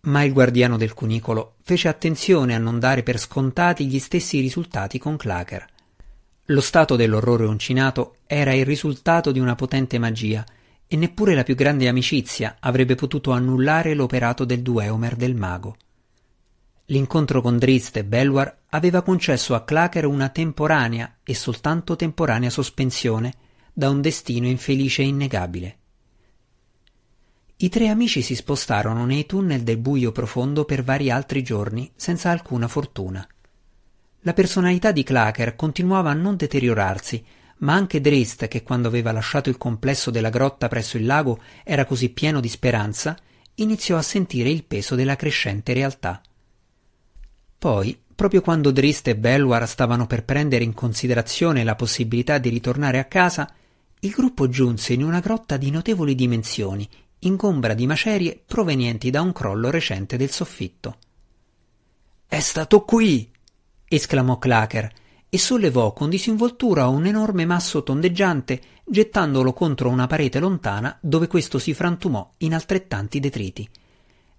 Ma 0.00 0.22
il 0.24 0.34
guardiano 0.34 0.76
del 0.76 0.92
cunicolo 0.92 1.54
fece 1.62 1.88
attenzione 1.88 2.54
a 2.54 2.58
non 2.58 2.78
dare 2.78 3.02
per 3.02 3.18
scontati 3.18 3.86
gli 3.86 3.98
stessi 3.98 4.40
risultati 4.40 4.98
con 4.98 5.16
Clacker. 5.16 5.66
Lo 6.50 6.60
stato 6.60 6.96
dell'orrore 6.96 7.46
uncinato 7.46 8.16
era 8.26 8.52
il 8.52 8.66
risultato 8.66 9.32
di 9.32 9.40
una 9.40 9.54
potente 9.54 9.98
magia, 9.98 10.44
e 10.88 10.96
neppure 10.96 11.34
la 11.34 11.42
più 11.42 11.54
grande 11.54 11.88
amicizia 11.88 12.56
avrebbe 12.60 12.94
potuto 12.94 13.32
annullare 13.32 13.94
l'operato 13.94 14.44
del 14.44 14.62
dueomer 14.62 15.16
del 15.16 15.34
mago. 15.34 15.76
L'incontro 16.86 17.40
con 17.40 17.58
Drizzt 17.58 17.96
e 17.96 18.04
Belwar 18.04 18.58
aveva 18.70 19.02
concesso 19.02 19.54
a 19.54 19.64
Clacker 19.64 20.06
una 20.06 20.28
temporanea 20.28 21.16
e 21.24 21.34
soltanto 21.34 21.96
temporanea 21.96 22.50
sospensione 22.50 23.34
da 23.72 23.90
un 23.90 24.00
destino 24.00 24.46
infelice 24.46 25.02
e 25.02 25.06
innegabile. 25.06 25.78
I 27.56 27.68
tre 27.68 27.88
amici 27.88 28.22
si 28.22 28.34
spostarono 28.34 29.04
nei 29.04 29.26
tunnel 29.26 29.62
del 29.62 29.78
buio 29.78 30.12
profondo 30.12 30.64
per 30.64 30.84
vari 30.84 31.10
altri 31.10 31.42
giorni 31.42 31.90
senza 31.96 32.30
alcuna 32.30 32.68
fortuna. 32.68 33.26
La 34.20 34.32
personalità 34.32 34.92
di 34.92 35.02
Clacker 35.02 35.56
continuava 35.56 36.10
a 36.10 36.14
non 36.14 36.36
deteriorarsi, 36.36 37.24
ma 37.58 37.72
anche 37.72 38.00
Drist, 38.00 38.48
che 38.48 38.62
quando 38.62 38.88
aveva 38.88 39.12
lasciato 39.12 39.48
il 39.48 39.56
complesso 39.56 40.10
della 40.10 40.30
grotta 40.30 40.68
presso 40.68 40.96
il 40.96 41.06
lago 41.06 41.40
era 41.64 41.84
così 41.84 42.10
pieno 42.10 42.40
di 42.40 42.48
speranza, 42.48 43.16
iniziò 43.54 43.96
a 43.96 44.02
sentire 44.02 44.50
il 44.50 44.64
peso 44.64 44.94
della 44.94 45.16
crescente 45.16 45.72
realtà. 45.72 46.20
Poi, 47.58 47.98
proprio 48.14 48.42
quando 48.42 48.70
Drist 48.70 49.08
e 49.08 49.16
Belwar 49.16 49.66
stavano 49.66 50.06
per 50.06 50.24
prendere 50.24 50.64
in 50.64 50.74
considerazione 50.74 51.64
la 51.64 51.74
possibilità 51.74 52.38
di 52.38 52.50
ritornare 52.50 52.98
a 52.98 53.04
casa, 53.04 53.50
il 54.00 54.10
gruppo 54.10 54.48
giunse 54.48 54.92
in 54.92 55.02
una 55.02 55.20
grotta 55.20 55.56
di 55.56 55.70
notevoli 55.70 56.14
dimensioni, 56.14 56.86
ingombra 57.20 57.72
di 57.72 57.86
macerie 57.86 58.40
provenienti 58.44 59.08
da 59.10 59.22
un 59.22 59.32
crollo 59.32 59.70
recente 59.70 60.18
del 60.18 60.30
soffitto. 60.30 60.98
È 62.26 62.40
stato 62.40 62.82
qui! 62.84 63.30
esclamò 63.88 64.38
Clacker 64.38 64.92
e 65.36 65.38
sollevò 65.38 65.92
con 65.92 66.08
disinvoltura 66.08 66.88
un 66.88 67.04
enorme 67.04 67.44
masso 67.44 67.82
tondeggiante, 67.82 68.58
gettandolo 68.86 69.52
contro 69.52 69.90
una 69.90 70.06
parete 70.06 70.38
lontana 70.38 70.96
dove 70.98 71.26
questo 71.26 71.58
si 71.58 71.74
frantumò 71.74 72.32
in 72.38 72.54
altrettanti 72.54 73.20
detriti. 73.20 73.68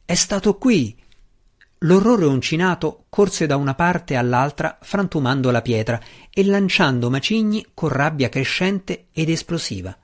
È 0.03 0.15
stato 0.15 0.57
qui! 0.57 0.97
L'orrore 1.81 2.25
uncinato 2.25 3.03
corse 3.10 3.45
da 3.45 3.57
una 3.57 3.75
parte 3.75 4.15
all'altra 4.15 4.79
frantumando 4.81 5.51
la 5.51 5.62
pietra 5.62 6.01
e 6.31 6.43
lanciando 6.43 7.12
macigni 7.12 7.63
con 7.75 7.89
rabbia 7.89 8.29
crescente 8.29 9.10
ed 9.12 9.29
esplosiva. 9.29 9.95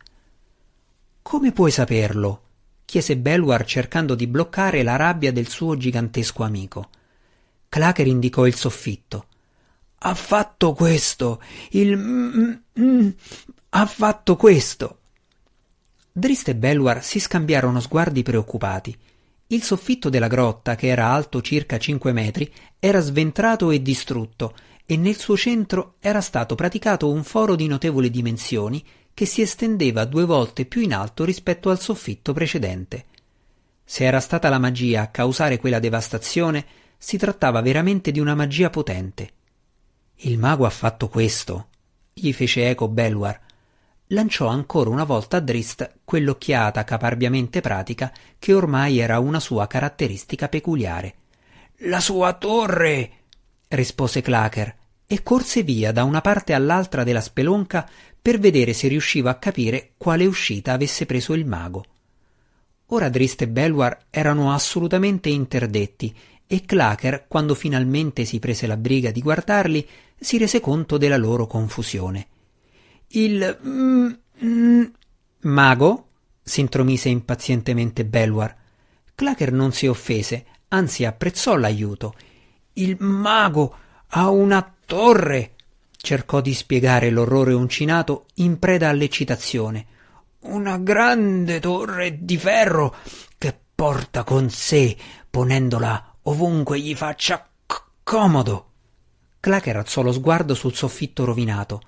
Come 1.23 1.51
puoi 1.53 1.71
saperlo? 1.71 2.41
chiese 2.85 3.17
Belwar 3.17 3.65
cercando 3.65 4.13
di 4.13 4.27
bloccare 4.27 4.83
la 4.83 4.95
rabbia 4.95 5.31
del 5.31 5.47
suo 5.47 5.75
gigantesco 5.75 6.43
amico. 6.43 6.89
Clacker 7.67 8.05
indicò 8.05 8.45
il 8.45 8.53
soffitto. 8.53 9.25
Ha 10.05 10.15
fatto 10.15 10.73
questo. 10.73 11.41
Il. 11.69 11.95
Mm, 11.95 12.53
mm, 12.77 13.09
ha 13.69 13.85
fatto 13.85 14.35
questo. 14.35 14.97
Drist 16.11 16.49
e 16.49 16.55
Belwar 16.55 17.01
si 17.01 17.21
scambiarono 17.21 17.79
sguardi 17.79 18.21
preoccupati. 18.21 18.95
Il 19.47 19.63
soffitto 19.63 20.09
della 20.09 20.27
grotta, 20.27 20.75
che 20.75 20.87
era 20.87 21.07
alto 21.07 21.41
circa 21.41 21.77
cinque 21.77 22.11
metri, 22.11 22.51
era 22.79 22.99
sventrato 22.99 23.71
e 23.71 23.81
distrutto, 23.81 24.53
e 24.85 24.97
nel 24.97 25.15
suo 25.15 25.37
centro 25.37 25.95
era 26.01 26.19
stato 26.19 26.55
praticato 26.55 27.09
un 27.09 27.23
foro 27.23 27.55
di 27.55 27.67
notevoli 27.67 28.09
dimensioni 28.09 28.83
che 29.13 29.25
si 29.25 29.41
estendeva 29.41 30.03
due 30.03 30.25
volte 30.25 30.65
più 30.65 30.81
in 30.81 30.93
alto 30.93 31.23
rispetto 31.23 31.69
al 31.69 31.79
soffitto 31.79 32.33
precedente. 32.33 33.05
Se 33.85 34.03
era 34.03 34.19
stata 34.19 34.49
la 34.49 34.59
magia 34.59 35.03
a 35.03 35.07
causare 35.07 35.59
quella 35.59 35.79
devastazione, 35.79 36.65
si 36.97 37.17
trattava 37.17 37.61
veramente 37.61 38.11
di 38.11 38.19
una 38.19 38.35
magia 38.35 38.69
potente. 38.69 39.32
Il 40.17 40.37
mago 40.37 40.65
ha 40.65 40.69
fatto 40.69 41.09
questo, 41.09 41.67
gli 42.13 42.31
fece 42.33 42.69
eco 42.69 42.87
Belwar. 42.87 43.39
Lanciò 44.07 44.47
ancora 44.47 44.89
una 44.89 45.03
volta 45.03 45.37
a 45.37 45.39
Drist 45.39 45.99
quell'occhiata 46.03 46.83
caparbiamente 46.83 47.61
pratica 47.61 48.13
che 48.37 48.53
ormai 48.53 48.99
era 48.99 49.19
una 49.19 49.39
sua 49.39 49.67
caratteristica 49.67 50.47
peculiare. 50.47 51.15
La 51.87 51.99
sua 51.99 52.33
torre! 52.33 53.11
rispose 53.69 54.21
Clacker 54.21 54.75
e 55.07 55.23
corse 55.23 55.63
via 55.63 55.91
da 55.91 56.03
una 56.03 56.21
parte 56.21 56.53
all'altra 56.53 57.03
della 57.03 57.21
spelonca 57.21 57.89
per 58.21 58.39
vedere 58.39 58.73
se 58.73 58.87
riusciva 58.87 59.31
a 59.31 59.35
capire 59.35 59.93
quale 59.97 60.25
uscita 60.25 60.73
avesse 60.73 61.05
preso 61.05 61.33
il 61.33 61.45
mago. 61.45 61.83
Ora 62.87 63.09
Drist 63.09 63.41
e 63.41 63.47
Belwar 63.47 64.05
erano 64.09 64.53
assolutamente 64.53 65.29
interdetti 65.29 66.15
e 66.53 66.65
Clacker, 66.65 67.25
quando 67.27 67.55
finalmente 67.55 68.25
si 68.25 68.37
prese 68.37 68.67
la 68.67 68.77
briga 68.77 69.09
di 69.09 69.21
guardarli, 69.21 69.89
si 70.19 70.37
rese 70.37 70.59
conto 70.59 70.99
della 70.99 71.17
loro 71.17 71.47
confusione. 71.47 72.27
Il 73.07 73.59
mm, 73.65 74.11
mm, 74.45 74.83
mago? 75.41 76.09
s'intromise 76.43 77.09
impazientemente 77.09 78.05
Belwar. 78.05 78.55
Clacker 79.15 79.51
non 79.51 79.71
si 79.71 79.87
offese, 79.87 80.45
anzi 80.67 81.05
apprezzò 81.05 81.55
l'aiuto. 81.55 82.13
Il 82.73 82.97
mago 82.99 83.75
ha 84.09 84.29
una 84.29 84.75
torre, 84.85 85.53
cercò 85.97 86.39
di 86.39 86.53
spiegare 86.53 87.09
l'orrore 87.09 87.53
uncinato 87.53 88.27
in 88.35 88.59
preda 88.59 88.89
all'eccitazione. 88.89 89.87
Una 90.41 90.77
grande 90.77 91.59
torre 91.59 92.23
di 92.23 92.37
ferro 92.37 92.95
che 93.39 93.57
porta 93.73 94.23
con 94.23 94.51
sé, 94.51 94.95
ponendola 95.31 96.12
ovunque 96.23 96.79
gli 96.79 96.95
faccia 96.95 97.47
c- 97.65 97.83
comodo. 98.03 98.69
Clacker 99.39 99.77
alzò 99.77 100.01
lo 100.01 100.11
sguardo 100.11 100.53
sul 100.53 100.73
soffitto 100.73 101.25
rovinato. 101.25 101.81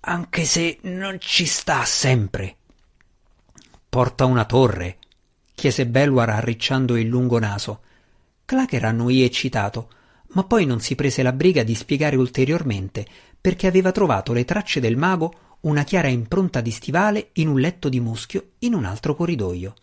Anche 0.00 0.44
se 0.44 0.78
non 0.82 1.18
ci 1.20 1.46
sta 1.46 1.84
sempre. 1.84 2.56
Porta 3.88 4.24
una 4.24 4.44
torre? 4.44 4.98
chiese 5.54 5.86
Belwar 5.86 6.30
arricciando 6.30 6.96
il 6.96 7.06
lungo 7.06 7.38
naso. 7.38 7.82
Clacker 8.44 8.84
annuì 8.84 9.22
eccitato, 9.22 9.90
ma 10.28 10.44
poi 10.44 10.64
non 10.64 10.80
si 10.80 10.94
prese 10.94 11.22
la 11.22 11.32
briga 11.32 11.62
di 11.62 11.74
spiegare 11.74 12.16
ulteriormente 12.16 13.06
perché 13.40 13.66
aveva 13.66 13.92
trovato 13.92 14.32
le 14.32 14.44
tracce 14.44 14.80
del 14.80 14.96
mago 14.96 15.32
una 15.60 15.84
chiara 15.84 16.08
impronta 16.08 16.60
di 16.60 16.70
stivale 16.70 17.30
in 17.34 17.48
un 17.48 17.58
letto 17.60 17.88
di 17.88 18.00
muschio 18.00 18.52
in 18.60 18.74
un 18.74 18.84
altro 18.84 19.14
corridoio. 19.14 19.74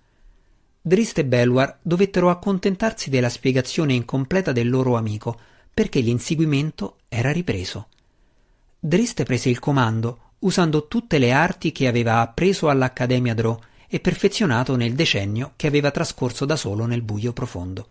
Drist 0.87 1.17
e 1.17 1.25
Belwar 1.25 1.79
dovettero 1.81 2.29
accontentarsi 2.29 3.09
della 3.09 3.27
spiegazione 3.27 3.91
incompleta 3.91 4.53
del 4.53 4.69
loro 4.69 4.95
amico, 4.95 5.37
perché 5.73 5.99
l'inseguimento 5.99 6.99
era 7.09 7.29
ripreso. 7.33 7.89
Drist 8.79 9.21
prese 9.23 9.49
il 9.49 9.59
comando, 9.59 10.19
usando 10.39 10.87
tutte 10.87 11.17
le 11.17 11.33
arti 11.33 11.73
che 11.73 11.89
aveva 11.89 12.21
appreso 12.21 12.69
all'Accademia 12.69 13.33
Drò 13.33 13.59
e 13.85 13.99
perfezionato 13.99 14.77
nel 14.77 14.93
decennio 14.93 15.51
che 15.57 15.67
aveva 15.67 15.91
trascorso 15.91 16.45
da 16.45 16.55
solo 16.55 16.85
nel 16.85 17.01
buio 17.01 17.33
profondo. 17.33 17.89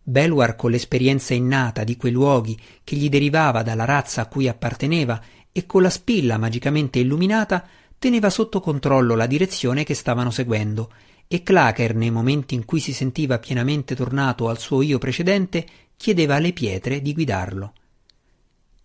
Belwar, 0.00 0.54
con 0.54 0.70
l'esperienza 0.70 1.34
innata 1.34 1.82
di 1.82 1.96
quei 1.96 2.12
luoghi 2.12 2.56
che 2.84 2.94
gli 2.94 3.08
derivava 3.08 3.64
dalla 3.64 3.86
razza 3.86 4.20
a 4.20 4.26
cui 4.26 4.46
apparteneva 4.46 5.20
e 5.50 5.66
con 5.66 5.82
la 5.82 5.90
spilla 5.90 6.38
magicamente 6.38 7.00
illuminata, 7.00 7.66
teneva 7.98 8.30
sotto 8.30 8.60
controllo 8.60 9.16
la 9.16 9.26
direzione 9.26 9.82
che 9.82 9.94
stavano 9.94 10.30
seguendo 10.30 10.92
e 11.26 11.42
Clacker, 11.42 11.94
nei 11.94 12.10
momenti 12.10 12.54
in 12.54 12.64
cui 12.64 12.80
si 12.80 12.92
sentiva 12.92 13.38
pienamente 13.38 13.94
tornato 13.94 14.48
al 14.48 14.58
suo 14.58 14.82
io 14.82 14.98
precedente, 14.98 15.66
chiedeva 15.96 16.36
alle 16.36 16.52
pietre 16.52 17.00
di 17.00 17.12
guidarlo. 17.12 17.72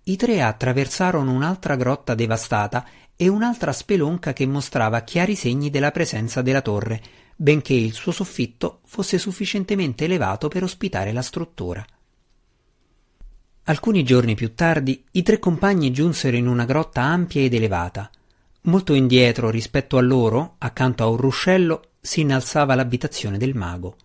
I 0.03 0.15
tre 0.15 0.41
attraversarono 0.41 1.31
un'altra 1.31 1.75
grotta 1.75 2.15
devastata 2.15 2.85
e 3.15 3.27
un'altra 3.27 3.73
spelonca 3.73 4.33
che 4.33 4.45
mostrava 4.45 5.01
chiari 5.01 5.35
segni 5.35 5.69
della 5.69 5.91
presenza 5.91 6.41
della 6.41 6.61
torre, 6.61 7.01
benché 7.35 7.73
il 7.73 7.93
suo 7.93 8.11
soffitto 8.11 8.79
fosse 8.85 9.17
sufficientemente 9.17 10.05
elevato 10.05 10.47
per 10.47 10.63
ospitare 10.63 11.11
la 11.11 11.21
struttura. 11.21 11.85
Alcuni 13.63 14.03
giorni 14.03 14.35
più 14.35 14.55
tardi 14.55 15.03
i 15.11 15.21
tre 15.21 15.37
compagni 15.37 15.91
giunsero 15.91 16.35
in 16.35 16.47
una 16.47 16.65
grotta 16.65 17.01
ampia 17.01 17.41
ed 17.41 17.53
elevata. 17.53 18.09
Molto 18.61 18.93
indietro 18.93 19.49
rispetto 19.49 19.97
a 19.97 20.01
loro, 20.01 20.55
accanto 20.57 21.03
a 21.03 21.07
un 21.07 21.17
ruscello, 21.17 21.88
si 22.09 22.21
innalzava 22.21 22.73
l'abitazione 22.73 23.37
del 23.37 23.53
mago. 23.53 23.95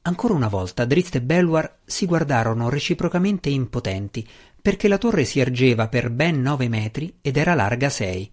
Ancora 0.00 0.32
una 0.32 0.48
volta 0.48 0.86
Drizzt 0.86 1.16
e 1.16 1.20
Belwar 1.20 1.80
si 1.84 2.06
guardarono 2.06 2.70
reciprocamente 2.70 3.50
impotenti, 3.50 4.26
perché 4.62 4.88
la 4.88 4.96
torre 4.96 5.26
si 5.26 5.38
ergeva 5.38 5.88
per 5.88 6.08
ben 6.08 6.40
nove 6.40 6.70
metri 6.70 7.18
ed 7.20 7.36
era 7.36 7.52
larga 7.52 7.90
sei. 7.90 8.30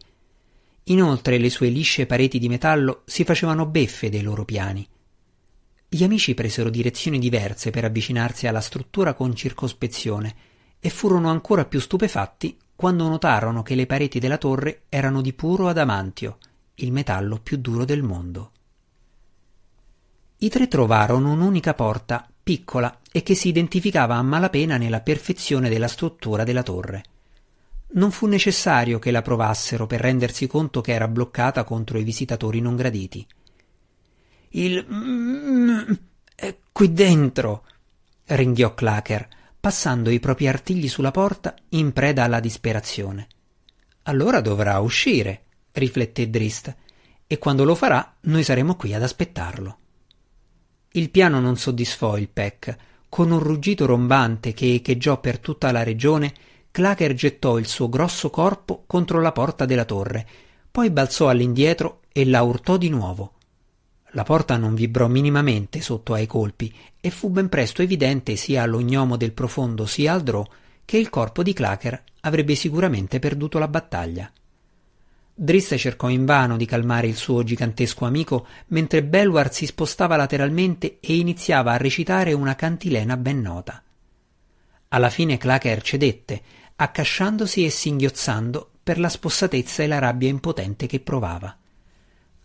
Inoltre 0.84 1.38
le 1.40 1.50
sue 1.50 1.68
lisce 1.68 2.06
pareti 2.06 2.40
di 2.40 2.48
metallo 2.48 3.02
si 3.04 3.26
facevano 3.26 3.66
beffe 3.66 4.08
dei 4.08 4.22
loro 4.22 4.46
piani. 4.46 4.88
Gli 5.90 6.04
amici 6.06 6.34
presero 6.34 6.70
direzioni 6.70 7.20
diverse 7.20 7.72
per 7.72 7.84
avvicinarsi 7.84 8.48
alla 8.48 8.62
struttura 8.62 9.14
con 9.14 9.36
circospezione 9.36 10.36
e 10.80 10.90
furono 10.90 11.30
ancora 11.30 11.66
più 11.66 11.82
stupefatti 11.82 12.58
quando 12.78 13.10
notarono 13.10 13.62
che 13.62 13.76
le 13.76 13.86
pareti 13.86 14.20
della 14.20 14.38
torre 14.38 14.84
erano 14.88 15.22
di 15.22 15.34
puro 15.34 15.68
adamantio, 15.68 16.38
il 16.76 16.94
metallo 16.94 17.42
più 17.44 17.58
duro 17.58 17.84
del 17.84 18.04
mondo. 18.04 18.52
I 20.42 20.48
tre 20.48 20.70
trovarono 20.70 21.34
un'unica 21.34 21.74
porta, 21.74 22.26
piccola 22.42 23.00
e 23.12 23.24
che 23.24 23.36
si 23.36 23.50
identificava 23.50 24.16
a 24.16 24.22
malapena 24.22 24.78
nella 24.78 25.02
perfezione 25.02 25.68
della 25.68 25.90
struttura 25.90 26.46
della 26.46 26.64
torre. 26.64 27.04
Non 27.92 28.12
fu 28.12 28.26
necessario 28.26 29.00
che 29.00 29.12
la 29.12 29.22
provassero 29.22 29.86
per 29.86 30.00
rendersi 30.00 30.48
conto 30.48 30.80
che 30.80 30.94
era 30.94 31.10
bloccata 31.10 31.66
contro 31.66 31.98
i 31.98 32.04
visitatori 32.04 32.62
non 32.62 32.78
graditi. 32.78 33.28
Il 34.52 34.86
mm, 34.90 35.92
è 36.36 36.56
qui 36.72 36.94
dentro, 36.94 37.66
ringhiò 38.28 38.74
Clacker, 38.74 39.28
passando 39.60 40.10
i 40.10 40.22
propri 40.22 40.48
artigli 40.48 40.88
sulla 40.88 41.12
porta 41.12 41.54
in 41.70 41.92
preda 41.92 42.24
alla 42.24 42.40
disperazione. 42.40 43.28
Allora 44.04 44.40
dovrà 44.40 44.80
uscire, 44.80 45.44
rifletté 45.74 46.30
Drist, 46.30 46.74
e 47.28 47.38
quando 47.38 47.66
lo 47.66 47.76
farà 47.76 48.16
noi 48.22 48.44
saremo 48.46 48.76
qui 48.76 48.94
ad 48.94 49.04
aspettarlo. 49.04 49.79
Il 50.94 51.12
piano 51.12 51.40
non 51.40 51.56
soddisfò 51.56 52.18
il 52.18 52.30
PEC. 52.30 52.76
Con 53.10 53.30
un 53.32 53.40
ruggito 53.40 53.86
rombante 53.86 54.54
che 54.54 54.74
echeggiò 54.74 55.20
per 55.20 55.40
tutta 55.40 55.72
la 55.72 55.84
regione, 55.84 56.34
Clacker 56.72 57.14
gettò 57.14 57.58
il 57.60 57.68
suo 57.68 57.90
grosso 57.90 58.30
corpo 58.30 58.84
contro 58.88 59.22
la 59.22 59.32
porta 59.32 59.66
della 59.66 59.86
torre, 59.86 60.28
poi 60.72 60.90
balzò 60.90 61.28
all'indietro 61.28 62.02
e 62.12 62.26
la 62.26 62.42
urtò 62.42 62.78
di 62.78 62.90
nuovo. 62.90 63.34
La 64.14 64.24
porta 64.24 64.58
non 64.58 64.74
vibrò 64.74 65.08
minimamente 65.08 65.82
sotto 65.82 66.14
ai 66.14 66.26
colpi 66.26 66.74
e 67.00 67.12
fu 67.12 67.30
ben 67.30 67.50
presto 67.50 67.84
evidente 67.84 68.36
sia 68.36 68.64
all'ognomo 68.64 69.16
del 69.16 69.34
profondo 69.34 69.86
sia 69.86 70.14
al 70.14 70.24
drò 70.24 70.44
che 70.86 70.98
il 70.98 71.10
corpo 71.10 71.44
di 71.44 71.54
Clacker 71.54 72.04
avrebbe 72.22 72.56
sicuramente 72.56 73.20
perduto 73.20 73.60
la 73.60 73.68
battaglia. 73.68 74.32
Drist 75.42 75.78
cercò 75.78 76.10
invano 76.10 76.58
di 76.58 76.66
calmare 76.66 77.08
il 77.08 77.16
suo 77.16 77.44
gigantesco 77.44 78.04
amico 78.04 78.46
mentre 78.68 79.06
Belwar 79.06 79.54
si 79.54 79.66
spostava 79.66 80.18
lateralmente 80.18 80.98
e 81.00 81.16
iniziava 81.16 81.72
a 81.72 81.78
recitare 81.78 82.34
una 82.34 82.56
cantilena 82.56 83.16
ben 83.16 83.40
nota. 83.40 83.82
Alla 84.90 85.10
fine 85.10 85.38
Clacker 85.38 85.82
cedette, 85.82 86.42
accasciandosi 86.76 87.64
e 87.64 87.70
singhiozzando 87.70 88.70
per 88.84 89.00
la 89.00 89.08
spossatezza 89.08 89.82
e 89.82 89.88
la 89.88 90.00
rabbia 90.00 90.28
impotente 90.28 90.88
che 90.88 91.00
provava. 91.00 91.58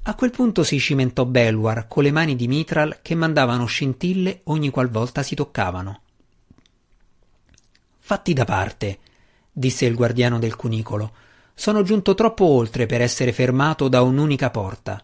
A 0.05 0.15
quel 0.15 0.31
punto 0.31 0.63
si 0.63 0.79
cimentò 0.79 1.25
Belwar 1.25 1.89
con 1.89 2.05
le 2.05 2.13
mani 2.13 2.37
di 2.37 2.47
Mitral 2.47 3.01
che 3.03 3.17
mandavano 3.17 3.65
scintille 3.65 4.43
ogni 4.45 4.71
qualvolta 4.71 5.25
si 5.25 5.35
toccavano. 5.35 6.01
Fatti 7.99 8.33
da 8.33 8.45
parte, 8.45 8.99
disse 9.51 9.85
il 9.85 9.97
guardiano 9.97 10.39
del 10.39 10.55
cunicolo. 10.55 11.23
Sono 11.57 11.83
giunto 11.83 12.15
troppo 12.15 12.45
oltre 12.45 12.87
per 12.87 13.01
essere 13.01 13.33
fermato 13.33 13.89
da 13.89 14.03
un'unica 14.03 14.51
porta. 14.51 15.03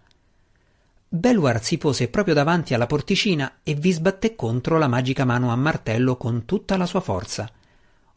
Belwar 1.09 1.63
si 1.63 1.79
pose 1.79 2.09
proprio 2.09 2.35
davanti 2.35 2.75
alla 2.75 2.87
porticina 2.87 3.59
e 3.63 3.75
vi 3.75 3.93
sbatté 3.93 4.35
contro 4.35 4.77
la 4.77 4.89
magica 4.89 5.25
mano 5.25 5.51
a 5.51 5.57
martello 5.57 6.17
con 6.17 6.45
tutta 6.45 6.77
la 6.77 6.87
sua 6.87 7.01
forza. 7.01 7.51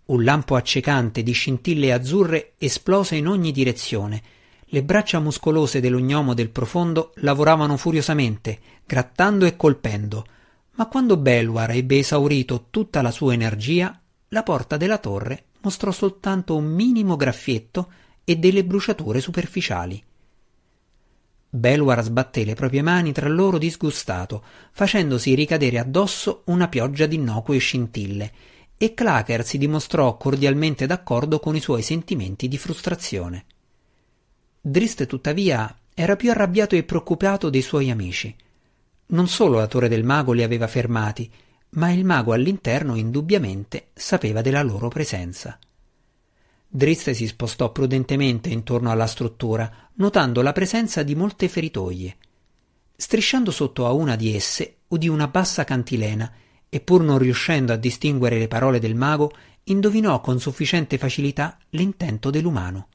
Un 0.06 0.24
lampo 0.24 0.56
accecante 0.56 1.24
di 1.24 1.32
scintille 1.32 1.94
azzurre 1.94 2.54
esplose 2.58 3.16
in 3.16 3.28
ogni 3.28 3.52
direzione. 3.52 4.22
Le 4.66 4.84
braccia 4.84 5.20
muscolose 5.20 5.80
dell'ognomo 5.80 6.34
del 6.34 6.50
profondo 6.50 7.14
lavoravano 7.18 7.78
furiosamente, 7.78 8.60
grattando 8.86 9.46
e 9.46 9.56
colpendo, 9.56 10.26
ma 10.72 10.88
quando 10.88 11.18
Belwar 11.18 11.70
ebbe 11.72 12.00
esaurito 12.00 12.66
tutta 12.72 13.04
la 13.04 13.12
sua 13.12 13.34
energia, 13.34 13.98
la 14.30 14.44
porta 14.44 14.76
della 14.76 14.98
torre 14.98 15.46
mostrò 15.62 15.92
soltanto 15.92 16.56
un 16.56 16.66
minimo 16.66 17.16
graffietto 17.16 17.92
e 18.24 18.36
delle 18.38 18.64
bruciature 18.64 19.20
superficiali. 19.20 20.04
Belwar 21.50 22.02
sbatté 22.02 22.46
le 22.46 22.56
proprie 22.56 22.82
mani 22.82 23.12
tra 23.12 23.30
loro 23.30 23.58
disgustato, 23.58 24.44
facendosi 24.72 25.36
ricadere 25.36 25.78
addosso 25.78 26.42
una 26.46 26.68
pioggia 26.68 27.06
di 27.06 27.16
innocue 27.16 27.60
scintille, 27.60 28.32
e 28.76 28.94
Clacker 28.96 29.46
si 29.46 29.58
dimostrò 29.58 30.18
cordialmente 30.18 30.88
d'accordo 30.88 31.40
con 31.40 31.56
i 31.56 31.60
suoi 31.60 31.84
sentimenti 31.84 32.48
di 32.48 32.58
frustrazione. 32.58 33.46
Drist, 34.60 35.06
tuttavia, 35.06 35.78
era 35.94 36.16
più 36.16 36.32
arrabbiato 36.32 36.76
e 36.76 36.84
preoccupato 36.84 37.50
dei 37.50 37.62
suoi 37.62 37.92
amici. 37.92 38.36
Non 39.08 39.28
solo 39.28 39.58
la 39.58 39.68
torre 39.68 39.90
del 39.90 40.04
mago 40.04 40.32
li 40.32 40.42
aveva 40.42 40.68
fermati, 40.68 41.32
ma 41.72 41.92
il 41.92 42.04
mago 42.04 42.34
all'interno 42.34 42.96
indubbiamente 42.96 43.90
sapeva 43.94 44.42
della 44.42 44.64
loro 44.64 44.88
presenza. 44.88 45.60
Drist 46.76 47.12
si 47.12 47.28
spostò 47.28 47.72
prudentemente 47.72 48.50
intorno 48.50 48.90
alla 48.90 49.06
struttura, 49.06 49.92
notando 49.98 50.42
la 50.42 50.54
presenza 50.54 51.04
di 51.04 51.14
molte 51.14 51.48
feritoie. 51.48 52.18
Strisciando 52.96 53.52
sotto 53.52 53.86
a 53.86 53.92
una 53.92 54.16
di 54.16 54.36
esse, 54.36 54.78
udì 54.88 55.08
una 55.08 55.28
bassa 55.28 55.66
cantilena 55.66 56.34
e 56.68 56.80
pur 56.80 57.04
non 57.04 57.20
riuscendo 57.20 57.74
a 57.74 57.76
distinguere 57.76 58.40
le 58.40 58.48
parole 58.48 58.80
del 58.80 58.96
mago, 58.96 59.34
indovinò 59.66 60.20
con 60.20 60.40
sufficiente 60.40 60.98
facilità 60.98 61.60
l'intento 61.70 62.32
dell'umano. 62.32 62.88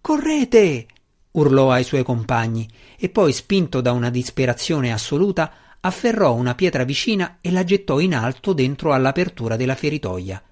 Correte! 0.00 0.86
urlò 1.32 1.72
ai 1.72 1.84
suoi 1.84 2.02
compagni 2.02 2.66
e 2.96 3.10
poi, 3.10 3.34
spinto 3.34 3.82
da 3.82 3.92
una 3.92 4.08
disperazione 4.08 4.94
assoluta, 4.94 5.52
afferrò 5.78 6.32
una 6.32 6.54
pietra 6.54 6.84
vicina 6.84 7.36
e 7.42 7.50
la 7.50 7.64
gettò 7.64 8.00
in 8.00 8.14
alto 8.14 8.54
dentro 8.54 8.94
all'apertura 8.94 9.56
della 9.56 9.74
feritoia. 9.74 10.42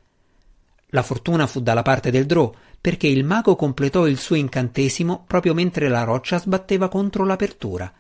La 0.91 1.03
fortuna 1.03 1.47
fu 1.47 1.61
dalla 1.61 1.83
parte 1.83 2.11
del 2.11 2.27
Drò, 2.27 2.53
perché 2.81 3.07
il 3.07 3.25
mago 3.25 3.57
completò 3.57 4.07
il 4.07 4.19
suo 4.19 4.37
incantesimo 4.37 5.25
proprio 5.27 5.55
mentre 5.55 5.89
la 5.89 6.05
roccia 6.05 6.39
sbatteva 6.39 6.89
contro 6.89 7.25
l'apertura. 7.25 7.93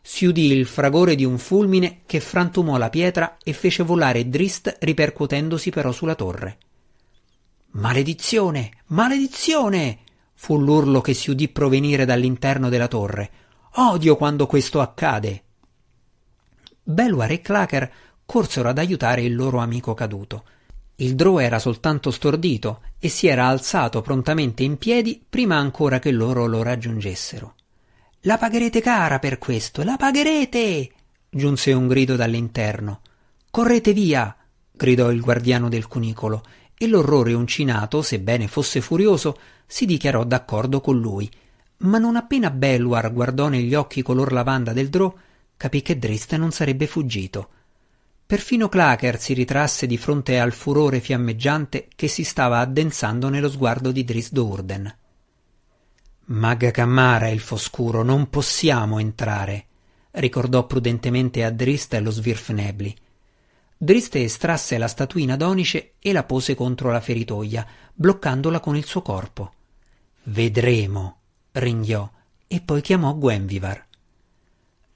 Si 0.00 0.24
udì 0.24 0.52
il 0.52 0.66
fragore 0.66 1.14
di 1.14 1.24
un 1.24 1.38
fulmine 1.38 2.00
che 2.06 2.20
frantumò 2.20 2.78
la 2.78 2.88
pietra 2.88 3.36
e 3.42 3.52
fece 3.52 3.82
volare 3.82 4.28
Drist 4.28 4.78
ripercuotendosi 4.80 5.70
però 5.70 5.92
sulla 5.92 6.14
torre. 6.14 6.58
Maledizione! 7.72 8.70
Maledizione! 8.86 9.98
fu 10.34 10.56
l'urlo 10.56 11.00
che 11.00 11.14
si 11.14 11.30
udì 11.30 11.48
provenire 11.48 12.04
dall'interno 12.04 12.68
della 12.68 12.88
torre. 12.88 13.30
Odio 13.74 14.16
quando 14.16 14.46
questo 14.46 14.80
accade. 14.80 15.42
Belwar 16.82 17.30
e 17.30 17.40
Clacker 17.42 17.92
corsero 18.24 18.68
ad 18.68 18.78
aiutare 18.78 19.22
il 19.22 19.34
loro 19.34 19.58
amico 19.58 19.92
caduto. 19.94 20.44
Il 21.00 21.14
Drow 21.14 21.38
era 21.38 21.60
soltanto 21.60 22.10
stordito 22.10 22.80
e 22.98 23.08
si 23.08 23.28
era 23.28 23.46
alzato 23.46 24.00
prontamente 24.00 24.64
in 24.64 24.78
piedi 24.78 25.24
prima 25.28 25.56
ancora 25.56 26.00
che 26.00 26.10
loro 26.10 26.46
lo 26.46 26.64
raggiungessero. 26.64 27.54
La 28.22 28.36
pagherete 28.36 28.80
cara 28.80 29.20
per 29.20 29.38
questo, 29.38 29.84
la 29.84 29.96
pagherete! 29.96 30.90
giunse 31.30 31.72
un 31.72 31.86
grido 31.86 32.16
dall'interno. 32.16 33.02
Correte 33.48 33.92
via! 33.92 34.34
gridò 34.72 35.12
il 35.12 35.20
guardiano 35.20 35.68
del 35.68 35.86
cunicolo, 35.86 36.42
e 36.76 36.88
l'orrore 36.88 37.32
uncinato, 37.32 38.02
sebbene 38.02 38.48
fosse 38.48 38.80
furioso, 38.80 39.38
si 39.66 39.86
dichiarò 39.86 40.24
d'accordo 40.24 40.80
con 40.80 40.98
lui. 40.98 41.30
Ma 41.78 41.98
non 41.98 42.16
appena 42.16 42.50
Belwar 42.50 43.12
guardò 43.12 43.46
negli 43.46 43.74
occhi 43.76 44.02
color 44.02 44.32
lavanda 44.32 44.72
del 44.72 44.88
Drow, 44.88 45.16
capì 45.56 45.80
che 45.80 45.96
Drist 45.96 46.34
non 46.34 46.50
sarebbe 46.50 46.88
fuggito. 46.88 47.50
Perfino 48.28 48.68
Clacker 48.68 49.18
si 49.18 49.32
ritrasse 49.32 49.86
di 49.86 49.96
fronte 49.96 50.38
al 50.38 50.52
furore 50.52 51.00
fiammeggiante 51.00 51.88
che 51.96 52.08
si 52.08 52.24
stava 52.24 52.58
addensando 52.58 53.30
nello 53.30 53.48
sguardo 53.48 53.90
di 53.90 54.04
Drist 54.04 54.36
Urden. 54.36 54.98
Maga 56.26 56.70
Cammara, 56.70 57.28
il 57.28 57.40
foscuro, 57.40 58.02
non 58.02 58.28
possiamo 58.28 58.98
entrare, 58.98 59.64
ricordò 60.10 60.66
prudentemente 60.66 61.42
a 61.42 61.48
Drist 61.48 61.94
lo 61.94 62.10
Svirfnebli. 62.10 62.94
Drist 63.78 64.16
estrasse 64.16 64.76
la 64.76 64.88
statuina 64.88 65.34
d'onice 65.34 65.94
e 65.98 66.12
la 66.12 66.24
pose 66.24 66.54
contro 66.54 66.90
la 66.90 67.00
feritoia, 67.00 67.66
bloccandola 67.94 68.60
con 68.60 68.76
il 68.76 68.84
suo 68.84 69.00
corpo. 69.00 69.54
Vedremo, 70.24 71.16
ringhiò, 71.52 72.06
e 72.46 72.60
poi 72.60 72.82
chiamò 72.82 73.14
Gwenvivar. 73.14 73.87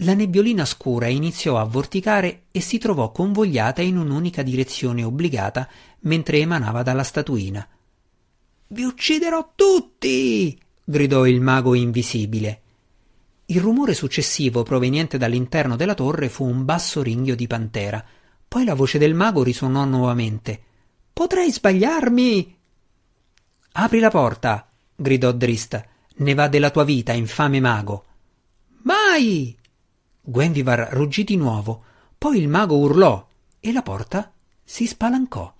La 0.03 0.15
nebbiolina 0.15 0.65
scura 0.65 1.07
iniziò 1.07 1.59
a 1.59 1.65
vorticare 1.65 2.45
e 2.51 2.61
si 2.61 2.79
trovò 2.79 3.13
convogliata 3.13 3.83
in 3.83 3.97
un'unica 3.97 4.43
direzione 4.43 5.05
obbligata 5.05 5.69
mentre 6.01 6.39
emanava 6.39 6.83
dalla 6.83 7.05
statuina. 7.05 7.67
Vi 8.69 8.83
ucciderò 8.83 9.53
tutti! 9.55 10.59
gridò 10.85 11.25
il 11.25 11.41
mago 11.41 11.75
invisibile. 11.75 12.61
Il 13.47 13.61
rumore 13.61 13.95
successivo 13.95 14.65
proveniente 14.65 15.19
dall'interno 15.19 15.77
della 15.77 15.95
torre 15.95 16.29
fu 16.29 16.45
un 16.45 16.65
basso 16.65 17.01
ringhio 17.01 17.37
di 17.37 17.47
pantera. 17.47 18.05
Poi 18.49 18.65
la 18.65 18.75
voce 18.75 18.99
del 18.99 19.15
mago 19.15 19.45
risuonò 19.45 19.85
nuovamente. 19.85 20.61
Potrei 21.13 21.53
sbagliarmi. 21.53 22.57
Apri 23.73 23.99
la 24.01 24.11
porta, 24.11 24.69
gridò 24.97 25.31
Drist. 25.31 25.85
Ne 26.17 26.35
va 26.35 26.49
della 26.49 26.71
tua 26.71 26.85
vita, 26.85 27.13
infame 27.13 27.61
mago. 27.61 28.05
Mai! 28.83 29.61
Gwenvivar 30.25 30.91
ruggì 30.93 31.25
di 31.25 31.37
nuovo, 31.37 31.83
poi 32.17 32.39
il 32.39 32.47
mago 32.47 32.77
urlò 32.77 33.27
e 33.59 33.73
la 33.73 33.83
porta 33.83 34.33
si 34.63 34.87
spalancò. 34.87 35.53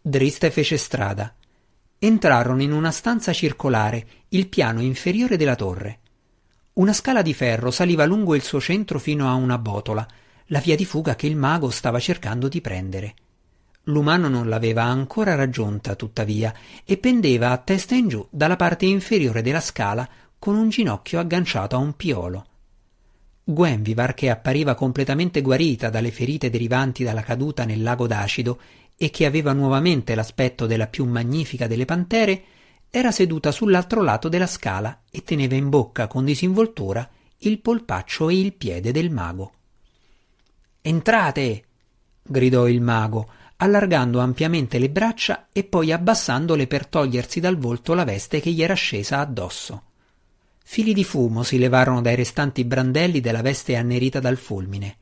Driste 0.00 0.52
fece 0.52 0.76
strada. 0.76 1.34
Entrarono 1.98 2.62
in 2.62 2.70
una 2.70 2.92
stanza 2.92 3.32
circolare, 3.32 4.06
il 4.28 4.46
piano 4.46 4.80
inferiore 4.80 5.36
della 5.36 5.56
torre. 5.56 5.98
Una 6.74 6.92
scala 6.92 7.20
di 7.20 7.34
ferro 7.34 7.72
saliva 7.72 8.04
lungo 8.04 8.36
il 8.36 8.42
suo 8.42 8.60
centro 8.60 9.00
fino 9.00 9.28
a 9.28 9.34
una 9.34 9.58
botola, 9.58 10.06
la 10.46 10.60
via 10.60 10.76
di 10.76 10.84
fuga 10.84 11.16
che 11.16 11.26
il 11.26 11.36
mago 11.36 11.68
stava 11.70 11.98
cercando 11.98 12.46
di 12.46 12.60
prendere. 12.60 13.14
L'umano 13.84 14.28
non 14.28 14.48
l'aveva 14.48 14.84
ancora 14.84 15.34
raggiunta, 15.34 15.96
tuttavia, 15.96 16.54
e 16.84 16.96
pendeva 16.96 17.50
a 17.50 17.58
testa 17.58 17.96
in 17.96 18.06
giù 18.06 18.24
dalla 18.30 18.56
parte 18.56 18.86
inferiore 18.86 19.42
della 19.42 19.60
scala 19.60 20.08
con 20.38 20.54
un 20.54 20.68
ginocchio 20.68 21.18
agganciato 21.18 21.74
a 21.74 21.80
un 21.80 21.96
piolo. 21.96 22.46
Gwenvivar, 23.44 24.14
che 24.14 24.30
appariva 24.30 24.74
completamente 24.74 25.42
guarita 25.42 25.90
dalle 25.90 26.10
ferite 26.10 26.48
derivanti 26.48 27.04
dalla 27.04 27.22
caduta 27.22 27.64
nel 27.64 27.82
lago 27.82 28.06
d'acido 28.06 28.58
e 28.96 29.10
che 29.10 29.26
aveva 29.26 29.52
nuovamente 29.52 30.14
l'aspetto 30.14 30.66
della 30.66 30.86
più 30.86 31.04
magnifica 31.04 31.66
delle 31.66 31.84
pantere, 31.84 32.44
era 32.88 33.10
seduta 33.10 33.50
sull'altro 33.50 34.02
lato 34.02 34.28
della 34.28 34.46
scala 34.46 35.02
e 35.10 35.22
teneva 35.22 35.56
in 35.56 35.68
bocca 35.68 36.06
con 36.06 36.24
disinvoltura 36.24 37.08
il 37.38 37.60
polpaccio 37.60 38.30
e 38.30 38.38
il 38.38 38.54
piede 38.54 38.92
del 38.92 39.10
mago. 39.10 39.52
Entrate! 40.80 41.64
gridò 42.22 42.66
il 42.66 42.80
mago, 42.80 43.28
allargando 43.56 44.20
ampiamente 44.20 44.78
le 44.78 44.88
braccia 44.88 45.48
e 45.52 45.64
poi 45.64 45.92
abbassandole 45.92 46.66
per 46.66 46.86
togliersi 46.86 47.40
dal 47.40 47.58
volto 47.58 47.92
la 47.94 48.04
veste 48.04 48.40
che 48.40 48.50
gli 48.50 48.62
era 48.62 48.74
scesa 48.74 49.18
addosso. 49.18 49.82
Fili 50.66 50.94
di 50.94 51.04
fumo 51.04 51.42
si 51.42 51.58
levarono 51.58 52.00
dai 52.00 52.16
restanti 52.16 52.64
brandelli 52.64 53.20
della 53.20 53.42
veste 53.42 53.76
annerita 53.76 54.18
dal 54.18 54.38
fulmine. 54.38 54.96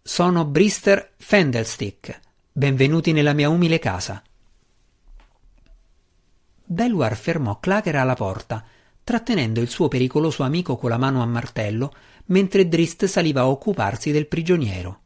Sono 0.00 0.44
Brister 0.46 1.12
Fendelstick. 1.18 2.20
Benvenuti 2.50 3.12
nella 3.12 3.32
mia 3.32 3.50
umile 3.50 3.80
casa. 3.80 4.22
Belwar 6.64 7.16
fermò 7.16 7.58
Clacker 7.58 7.96
alla 7.96 8.14
porta, 8.14 8.64
trattenendo 9.02 9.60
il 9.60 9.68
suo 9.68 9.88
pericoloso 9.88 10.44
amico 10.44 10.76
con 10.76 10.88
la 10.88 10.98
mano 10.98 11.20
a 11.20 11.26
martello, 11.26 11.92
mentre 12.26 12.68
Drist 12.68 13.04
saliva 13.06 13.40
a 13.42 13.48
occuparsi 13.48 14.12
del 14.12 14.28
prigioniero. 14.28 15.00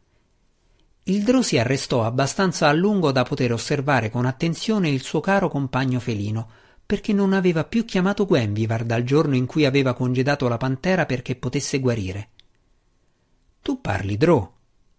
il 1.05 1.25
Drò 1.25 1.41
si 1.41 1.59
arrestò 1.59 2.05
abbastanza 2.05 2.69
a 2.69 2.73
lungo 2.73 3.11
da 3.13 3.25
poter 3.25 3.53
osservare 3.53 4.11
con 4.11 4.27
attenzione 4.27 4.91
il 4.91 5.01
suo 5.01 5.21
caro 5.21 5.49
compagno 5.49 5.99
felino, 6.01 6.49
perché 6.88 7.12
non 7.12 7.35
aveva 7.35 7.64
più 7.64 7.85
chiamato 7.85 8.24
Gwenvivar 8.24 8.85
dal 8.85 9.03
giorno 9.03 9.35
in 9.37 9.44
cui 9.44 9.66
aveva 9.66 9.92
congedato 9.92 10.48
la 10.48 10.57
pantera 10.57 11.05
perché 11.05 11.37
potesse 11.37 11.81
guarire. 11.81 12.31
Tu 13.61 13.83
parli, 13.83 14.16
Drò, 14.16 14.51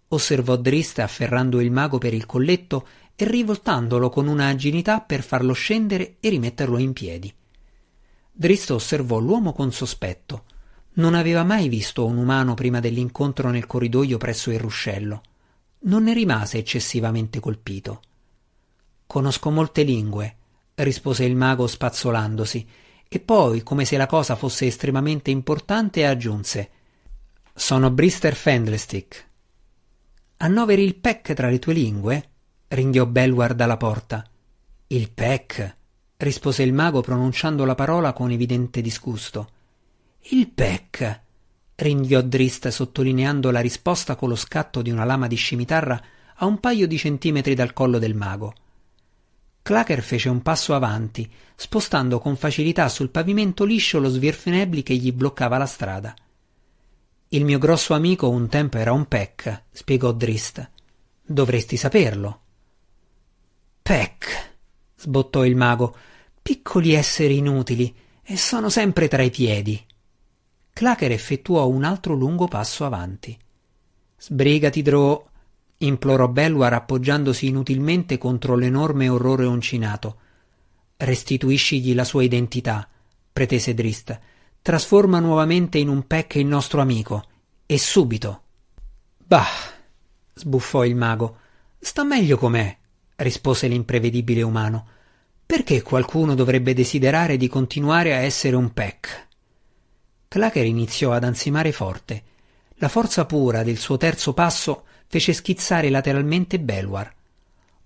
osservò 0.09 0.55
Drist 0.57 0.99
afferrando 0.99 1.59
il 1.59 1.71
mago 1.71 1.97
per 1.97 2.13
il 2.13 2.27
colletto 2.27 2.87
e 3.15 3.25
rivoltandolo 3.25 4.09
con 4.09 4.27
una 4.27 4.49
agilità 4.49 5.01
per 5.01 5.23
farlo 5.23 5.53
scendere 5.53 6.17
e 6.19 6.29
rimetterlo 6.29 6.77
in 6.77 6.93
piedi. 6.93 7.33
Drist 8.31 8.69
osservò 8.69 9.17
l'uomo 9.17 9.53
con 9.53 9.71
sospetto. 9.71 10.43
Non 10.93 11.15
aveva 11.15 11.43
mai 11.43 11.69
visto 11.69 12.05
un 12.05 12.17
umano 12.17 12.53
prima 12.53 12.79
dell'incontro 12.79 13.49
nel 13.49 13.65
corridoio 13.65 14.17
presso 14.17 14.51
il 14.51 14.59
ruscello 14.59 15.23
non 15.81 16.03
ne 16.03 16.13
rimase 16.13 16.57
eccessivamente 16.57 17.39
colpito. 17.39 18.01
Conosco 19.07 19.49
molte 19.49 19.83
lingue, 19.83 20.35
rispose 20.83 21.25
il 21.25 21.35
mago 21.35 21.67
spazzolandosi, 21.67 22.67
e 23.07 23.19
poi, 23.19 23.63
come 23.63 23.85
se 23.85 23.97
la 23.97 24.05
cosa 24.05 24.35
fosse 24.35 24.67
estremamente 24.67 25.31
importante, 25.31 26.05
aggiunse 26.05 26.69
Sono 27.53 27.89
Brister 27.89 28.35
Fendlestick. 28.35 29.27
Annoveri 30.37 30.83
il 30.83 30.95
Peck 30.95 31.33
tra 31.33 31.49
le 31.49 31.59
tue 31.59 31.73
lingue? 31.73 32.29
ringhiò 32.67 33.05
Belward 33.05 33.55
dalla 33.55 33.77
porta. 33.77 34.23
Il 34.87 35.11
Peck, 35.11 35.77
rispose 36.17 36.63
il 36.63 36.73
mago 36.73 37.01
pronunciando 37.01 37.65
la 37.65 37.75
parola 37.75 38.13
con 38.13 38.31
evidente 38.31 38.81
disgusto. 38.81 39.49
Il 40.31 40.49
Peck 40.49 41.21
ringhiò 41.75 42.21
Drist 42.21 42.67
sottolineando 42.67 43.51
la 43.51 43.59
risposta 43.61 44.15
con 44.15 44.29
lo 44.29 44.35
scatto 44.35 44.81
di 44.81 44.91
una 44.91 45.05
lama 45.05 45.27
di 45.27 45.35
scimitarra 45.35 46.01
a 46.35 46.45
un 46.45 46.59
paio 46.59 46.87
di 46.87 46.97
centimetri 46.97 47.55
dal 47.55 47.73
collo 47.73 47.99
del 47.99 48.15
mago. 48.15 48.53
Clacker 49.69 50.01
fece 50.01 50.29
un 50.29 50.41
passo 50.41 50.73
avanti, 50.73 51.31
spostando 51.55 52.17
con 52.17 52.35
facilità 52.35 52.89
sul 52.89 53.11
pavimento 53.11 53.65
liscio 53.65 53.99
lo 53.99 54.09
svirfenebli 54.09 54.81
che 54.81 54.95
gli 54.95 55.11
bloccava 55.11 55.59
la 55.59 55.67
strada. 55.67 56.15
Il 57.27 57.45
mio 57.45 57.59
grosso 57.59 57.93
amico 57.93 58.29
un 58.29 58.49
tempo 58.49 58.79
era 58.79 58.93
un 58.93 59.05
Peck, 59.05 59.65
spiegò 59.69 60.11
Drist. 60.11 60.67
Dovresti 61.21 61.77
saperlo. 61.77 62.39
Peck, 63.83 64.55
sbottò 64.95 65.45
il 65.45 65.55
mago, 65.55 65.95
piccoli 66.41 66.93
esseri 66.93 67.37
inutili, 67.37 67.95
e 68.23 68.37
sono 68.37 68.69
sempre 68.69 69.07
tra 69.07 69.21
i 69.21 69.29
piedi. 69.29 69.79
Clacker 70.73 71.11
effettuò 71.11 71.67
un 71.67 71.83
altro 71.83 72.15
lungo 72.15 72.47
passo 72.47 72.85
avanti. 72.85 73.37
Sbrigati, 74.17 74.81
Drow, 74.81 75.28
implorò 75.79 76.27
Belwar 76.27 76.73
appoggiandosi 76.73 77.47
inutilmente 77.47 78.17
contro 78.17 78.55
l'enorme 78.55 79.09
orrore 79.09 79.45
uncinato. 79.45 80.17
Restituiscigli 80.97 81.93
la 81.93 82.03
sua 82.03 82.23
identità, 82.23 82.87
pretese 83.31 83.73
Drist. 83.73 84.19
Trasforma 84.61 85.19
nuovamente 85.19 85.77
in 85.77 85.87
un 85.87 86.05
Peck 86.05 86.35
il 86.35 86.45
nostro 86.45 86.81
amico. 86.81 87.23
E 87.65 87.77
subito. 87.77 88.41
Bah, 89.17 89.45
sbuffò 90.33 90.83
il 90.83 90.95
mago. 90.95 91.37
Sta 91.79 92.03
meglio 92.03 92.37
com'è, 92.37 92.75
rispose 93.17 93.67
l'imprevedibile 93.67 94.41
umano. 94.41 94.87
Perché 95.45 95.81
qualcuno 95.81 96.35
dovrebbe 96.35 96.73
desiderare 96.73 97.37
di 97.37 97.47
continuare 97.47 98.13
a 98.13 98.19
essere 98.19 98.55
un 98.55 98.73
Peck? 98.73 99.27
Clacker 100.27 100.65
iniziò 100.65 101.11
ad 101.11 101.23
ansimare 101.23 101.71
forte. 101.71 102.23
La 102.81 102.87
forza 102.87 103.25
pura 103.25 103.61
del 103.63 103.77
suo 103.77 103.97
terzo 103.97 104.33
passo 104.33 104.85
fece 105.07 105.33
schizzare 105.33 105.89
lateralmente 105.89 106.59
Belwar. 106.59 107.13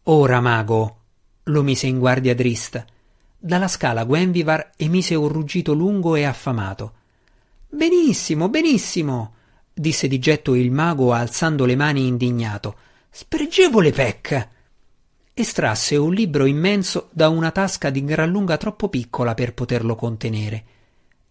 Ora, 0.04 0.40
mago! 0.40 0.98
lo 1.46 1.64
mise 1.64 1.88
in 1.88 1.98
guardia 1.98 2.36
Drist. 2.36 2.86
Dalla 3.40 3.68
scala 3.68 4.04
Gwenvivar 4.06 4.70
emise 4.78 5.16
un 5.16 5.30
ruggito 5.30 5.74
lungo 5.74 6.16
e 6.16 6.26
affamato. 6.26 6.94
Benissimo, 7.70 8.50
benissimo! 8.50 9.34
disse 9.74 10.08
di 10.08 10.20
getto 10.20 10.54
il 10.54 10.70
mago 10.70 11.12
alzando 11.12 11.66
le 11.66 11.76
mani 11.76 12.06
indignato. 12.06 12.76
Spregevole 13.10 13.92
pecca! 13.92 14.48
Estrasse 15.34 15.96
un 15.96 16.14
libro 16.14 16.46
immenso 16.46 17.10
da 17.12 17.30
una 17.30 17.50
tasca 17.50 17.90
di 17.90 18.04
gran 18.04 18.30
lunga 18.30 18.58
troppo 18.58 18.90
piccola 18.90 19.34
per 19.34 19.56
poterlo 19.56 19.96
contenere. 19.96 20.64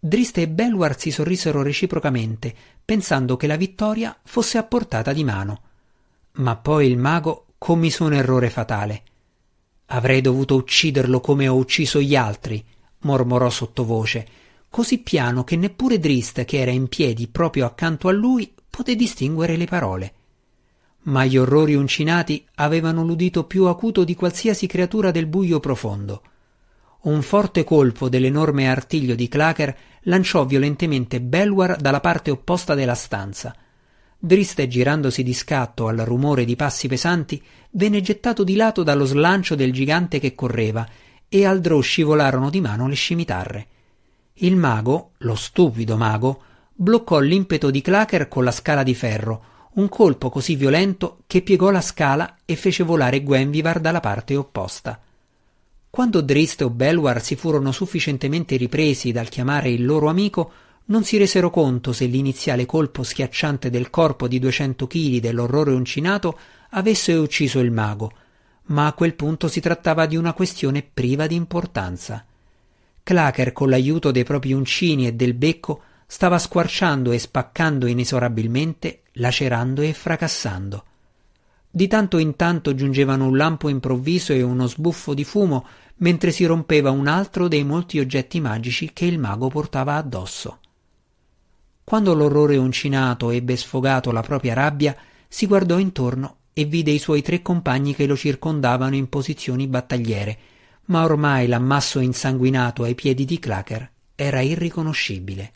Driste 0.05 0.41
e 0.41 0.49
Belwar 0.49 0.99
si 0.99 1.11
sorrisero 1.11 1.61
reciprocamente, 1.61 2.53
pensando 2.83 3.37
che 3.37 3.47
la 3.47 3.55
vittoria 3.55 4.13
fosse 4.21 4.57
a 4.57 4.63
portata 4.63 5.13
di 5.13 5.23
mano. 5.23 5.61
Ma 6.33 6.57
poi 6.57 6.87
il 6.87 6.97
mago 6.97 7.45
commise 7.57 8.03
un 8.03 8.11
errore 8.11 8.49
fatale. 8.49 9.03
Avrei 9.85 10.19
dovuto 10.19 10.55
ucciderlo 10.55 11.21
come 11.21 11.47
ho 11.47 11.55
ucciso 11.55 12.01
gli 12.01 12.17
altri, 12.17 12.61
mormorò 13.03 13.49
sottovoce, 13.49 14.27
così 14.69 14.97
piano 14.97 15.45
che 15.45 15.55
neppure 15.55 15.99
Drist, 15.99 16.43
che 16.43 16.59
era 16.59 16.71
in 16.71 16.89
piedi 16.89 17.29
proprio 17.29 17.65
accanto 17.65 18.09
a 18.09 18.11
lui, 18.11 18.53
poté 18.69 18.97
distinguere 18.97 19.55
le 19.55 19.65
parole. 19.67 20.13
Ma 21.03 21.23
gli 21.23 21.37
orrori 21.37 21.75
uncinati 21.75 22.45
avevano 22.55 23.05
l'udito 23.05 23.45
più 23.45 23.67
acuto 23.67 24.03
di 24.03 24.15
qualsiasi 24.15 24.67
creatura 24.67 25.11
del 25.11 25.27
buio 25.27 25.61
profondo. 25.61 26.23
Un 27.03 27.21
forte 27.21 27.63
colpo 27.63 28.07
dell'enorme 28.09 28.69
artiglio 28.69 29.15
di 29.15 29.27
Clacker 29.29 29.77
lanciò 30.03 30.45
violentemente 30.45 31.21
Belwar 31.21 31.77
dalla 31.77 31.99
parte 31.99 32.31
opposta 32.31 32.73
della 32.75 32.95
stanza. 32.95 33.55
Driste, 34.17 34.67
girandosi 34.67 35.21
di 35.21 35.33
scatto 35.33 35.87
al 35.87 35.97
rumore 35.97 36.45
di 36.45 36.55
passi 36.55 36.87
pesanti, 36.87 37.43
venne 37.71 38.01
gettato 38.01 38.43
di 38.43 38.55
lato 38.55 38.81
dallo 38.83 39.05
slancio 39.05 39.55
del 39.55 39.73
gigante 39.73 40.19
che 40.19 40.33
correva, 40.33 40.87
e 41.27 41.45
al 41.45 41.59
drò 41.59 41.79
scivolarono 41.81 42.49
di 42.49 42.61
mano 42.61 42.87
le 42.87 42.95
scimitarre. 42.95 43.67
Il 44.35 44.55
mago, 44.55 45.11
lo 45.17 45.35
stupido 45.35 45.97
mago, 45.97 46.41
bloccò 46.73 47.19
l'impeto 47.19 47.69
di 47.69 47.81
Clacker 47.81 48.27
con 48.27 48.43
la 48.43 48.51
scala 48.51 48.83
di 48.83 48.95
ferro, 48.95 49.43
un 49.73 49.89
colpo 49.89 50.29
così 50.29 50.55
violento 50.55 51.23
che 51.27 51.41
piegò 51.41 51.69
la 51.69 51.81
scala 51.81 52.37
e 52.45 52.55
fece 52.55 52.83
volare 52.83 53.23
Gwenvivar 53.23 53.79
dalla 53.79 53.99
parte 53.99 54.35
opposta. 54.35 55.01
Quando 55.95 56.21
Drist 56.21 56.59
o 56.63 56.71
Belwar 56.71 57.21
si 57.21 57.35
furono 57.35 57.71
sufficientemente 57.71 58.55
ripresi 58.55 59.11
dal 59.11 59.29
chiamare 59.29 59.69
il 59.69 59.85
loro 59.85 60.09
amico, 60.09 60.51
non 60.85 61.03
si 61.03 61.17
resero 61.17 61.51
conto 61.51 61.93
se 61.93 62.05
l'iniziale 62.05 62.65
colpo 62.65 63.03
schiacciante 63.03 63.69
del 63.69 63.91
corpo 63.91 64.27
di 64.27 64.39
duecento 64.39 64.87
chili 64.87 65.19
dell'orrore 65.19 65.71
uncinato 65.71 66.35
avesse 66.71 67.13
ucciso 67.13 67.59
il 67.59 67.69
mago, 67.69 68.11
ma 68.69 68.87
a 68.87 68.93
quel 68.93 69.13
punto 69.13 69.47
si 69.47 69.59
trattava 69.59 70.07
di 70.07 70.15
una 70.15 70.33
questione 70.33 70.81
priva 70.81 71.27
di 71.27 71.35
importanza. 71.35 72.25
Clacker, 73.03 73.51
con 73.51 73.69
l'aiuto 73.69 74.09
dei 74.09 74.23
propri 74.23 74.51
uncini 74.51 75.05
e 75.05 75.13
del 75.13 75.35
becco, 75.35 75.83
stava 76.07 76.39
squarciando 76.39 77.11
e 77.11 77.19
spaccando 77.19 77.85
inesorabilmente, 77.85 79.03
lacerando 79.11 79.83
e 79.83 79.93
fracassando. 79.93 80.85
Di 81.75 81.87
tanto 81.87 82.19
in 82.19 82.35
tanto 82.35 82.75
giungevano 82.75 83.25
un 83.25 83.35
lampo 83.35 83.67
improvviso 83.67 84.31
e 84.31 84.43
uno 84.43 84.67
sbuffo 84.67 85.15
di 85.15 85.23
fumo 85.23 85.65
mentre 85.97 86.29
si 86.29 86.45
rompeva 86.45 86.91
un 86.91 87.07
altro 87.07 87.47
dei 87.47 87.63
molti 87.63 87.97
oggetti 87.97 88.39
magici 88.39 88.91
che 88.93 89.05
il 89.05 89.17
mago 89.17 89.47
portava 89.47 89.95
addosso. 89.95 90.59
Quando 91.83 92.13
l'orrore 92.13 92.57
uncinato 92.57 93.31
ebbe 93.31 93.57
sfogato 93.57 94.11
la 94.11 94.21
propria 94.21 94.53
rabbia, 94.53 94.95
si 95.27 95.47
guardò 95.47 95.79
intorno 95.79 96.35
e 96.53 96.65
vide 96.65 96.91
i 96.91 96.99
suoi 96.99 97.23
tre 97.23 97.41
compagni 97.41 97.95
che 97.95 98.05
lo 98.05 98.15
circondavano 98.15 98.93
in 98.93 99.09
posizioni 99.09 99.65
battagliere, 99.65 100.37
ma 100.85 101.03
ormai 101.03 101.47
l'ammasso 101.47 101.99
insanguinato 101.99 102.83
ai 102.83 102.93
piedi 102.93 103.25
di 103.25 103.39
Clacker 103.39 103.89
era 104.13 104.41
irriconoscibile. 104.41 105.53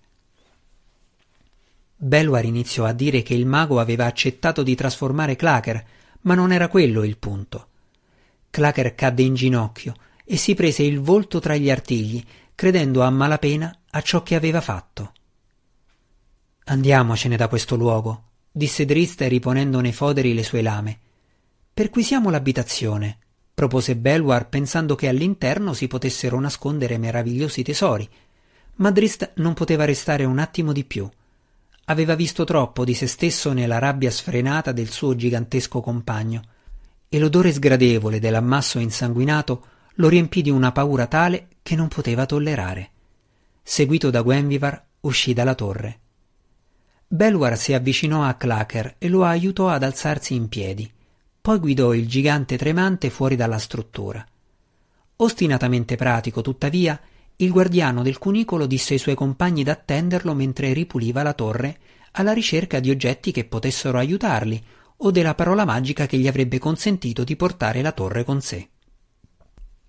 Belwar 1.95 2.43
iniziò 2.43 2.85
a 2.85 2.93
dire 2.93 3.21
che 3.21 3.35
il 3.35 3.45
mago 3.45 3.79
aveva 3.79 4.05
accettato 4.05 4.63
di 4.63 4.73
trasformare 4.73 5.35
Clacker, 5.35 5.85
ma 6.27 6.35
non 6.35 6.51
era 6.51 6.67
quello 6.67 7.03
il 7.03 7.17
punto. 7.17 7.67
Clacker 8.49 8.95
cadde 8.95 9.23
in 9.23 9.33
ginocchio 9.33 9.93
e 10.25 10.35
si 10.35 10.55
prese 10.55 10.83
il 10.83 10.99
volto 10.99 11.39
tra 11.39 11.55
gli 11.55 11.71
artigli, 11.71 12.23
credendo 12.53 13.01
a 13.01 13.09
malapena 13.09 13.73
a 13.91 14.01
ciò 14.01 14.23
che 14.23 14.35
aveva 14.35 14.59
fatto. 14.59 15.13
Andiamocene 16.65 17.37
da 17.37 17.47
questo 17.47 17.77
luogo, 17.77 18.23
disse 18.51 18.83
Drista 18.83 19.25
riponendo 19.25 19.79
nei 19.79 19.93
foderi 19.93 20.33
le 20.33 20.43
sue 20.43 20.61
lame. 20.61 20.99
Perquisiamo 21.73 22.29
l'abitazione, 22.29 23.19
propose 23.53 23.95
Belwar 23.95 24.49
pensando 24.49 24.95
che 24.95 25.07
all'interno 25.07 25.71
si 25.71 25.87
potessero 25.87 26.37
nascondere 26.41 26.97
meravigliosi 26.97 27.63
tesori. 27.63 28.07
Ma 28.75 28.91
Drist 28.91 29.31
non 29.35 29.53
poteva 29.53 29.85
restare 29.85 30.25
un 30.25 30.39
attimo 30.39 30.73
di 30.73 30.83
più. 30.83 31.09
Aveva 31.89 32.15
visto 32.15 32.43
troppo 32.43 32.83
di 32.83 32.93
se 32.93 33.07
stesso 33.07 33.53
nella 33.53 33.79
rabbia 33.79 34.11
sfrenata 34.11 34.73
del 34.73 34.89
suo 34.89 35.15
gigantesco 35.15 35.79
compagno, 35.79 36.41
e 37.07 37.17
l'odore 37.17 37.53
sgradevole 37.53 38.19
dell'ammasso 38.19 38.77
insanguinato 38.77 39.65
lo 39.95 40.09
riempì 40.09 40.41
di 40.41 40.49
una 40.49 40.73
paura 40.73 41.07
tale 41.07 41.47
che 41.63 41.75
non 41.75 41.87
poteva 41.87 42.25
tollerare. 42.25 42.89
Seguito 43.63 44.09
da 44.09 44.21
Gwenvivar, 44.21 44.83
uscì 45.01 45.31
dalla 45.31 45.55
torre. 45.55 45.99
Belwar 47.07 47.57
si 47.57 47.73
avvicinò 47.73 48.23
a 48.23 48.33
Clacker 48.33 48.95
e 48.97 49.07
lo 49.07 49.23
aiutò 49.23 49.69
ad 49.69 49.83
alzarsi 49.83 50.35
in 50.35 50.49
piedi. 50.49 50.91
poi 51.47 51.59
guidò 51.59 51.93
il 51.93 52.05
gigante 52.09 52.57
tremante 52.57 53.09
fuori 53.09 53.37
dalla 53.37 53.57
struttura. 53.57 54.25
Ostinatamente 55.15 55.95
pratico, 55.95 56.41
tuttavia, 56.41 56.99
il 57.39 57.51
guardiano 57.51 58.01
del 58.01 58.17
cunicolo 58.17 58.65
disse 58.65 58.93
ai 58.93 58.99
suoi 58.99 59.13
compagni 59.13 59.63
d'attenderlo 59.63 60.33
mentre 60.33 60.73
ripuliva 60.73 61.21
la 61.21 61.33
torre 61.33 61.77
alla 62.13 62.33
ricerca 62.33 62.79
di 62.79 62.89
oggetti 62.89 63.31
che 63.31 63.45
potessero 63.45 63.99
aiutarli 63.99 64.63
o 64.97 65.11
della 65.11 65.35
parola 65.35 65.63
magica 65.63 66.07
che 66.07 66.17
gli 66.17 66.27
avrebbe 66.27 66.57
consentito 66.57 67.23
di 67.23 67.35
portare 67.35 67.83
la 67.83 67.91
torre 67.91 68.23
con 68.23 68.41
sé. 68.41 68.67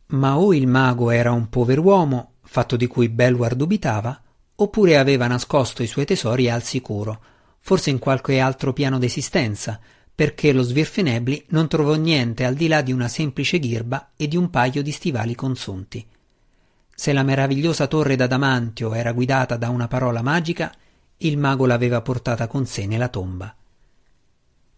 Ma 0.09 0.39
o 0.39 0.53
il 0.53 0.67
mago 0.67 1.11
era 1.11 1.33
un 1.33 1.49
pover'uomo, 1.49 2.33
fatto 2.43 2.77
di 2.77 2.87
cui 2.87 3.09
Belwar 3.09 3.55
dubitava, 3.55 4.21
oppure 4.57 4.99
aveva 4.99 5.27
nascosto 5.27 5.83
i 5.83 5.87
suoi 5.87 6.05
tesori 6.05 6.51
al 6.51 6.63
sicuro, 6.63 7.21
forse 7.61 7.89
in 7.89 7.99
qualche 7.99 8.41
altro 8.41 8.75
piano 8.75 8.99
d'esistenza, 8.99 9.81
perché 10.15 10.53
lo 10.53 10.63
svirfenebli 10.63 11.47
non 11.51 11.69
trovò 11.69 11.95
niente 11.95 12.45
al 12.45 12.55
di 12.55 12.69
là 12.69 12.83
di 12.83 12.93
una 12.93 13.09
semplice 13.09 13.59
ghirba 13.59 14.11
e 14.17 14.29
di 14.29 14.37
un 14.37 14.51
paio 14.51 14.83
di 14.83 14.93
stivali 14.93 15.35
consunti. 15.35 16.07
Se 17.01 17.13
la 17.13 17.23
meravigliosa 17.23 17.87
torre 17.87 18.17
d'adamantio 18.17 18.93
era 18.93 19.13
guidata 19.13 19.57
da 19.57 19.69
una 19.69 19.87
parola 19.87 20.21
magica, 20.21 20.75
il 21.19 21.39
mago 21.39 21.65
l'aveva 21.65 22.03
portata 22.03 22.49
con 22.49 22.67
sé 22.67 22.87
nella 22.87 23.07
tomba. 23.07 23.55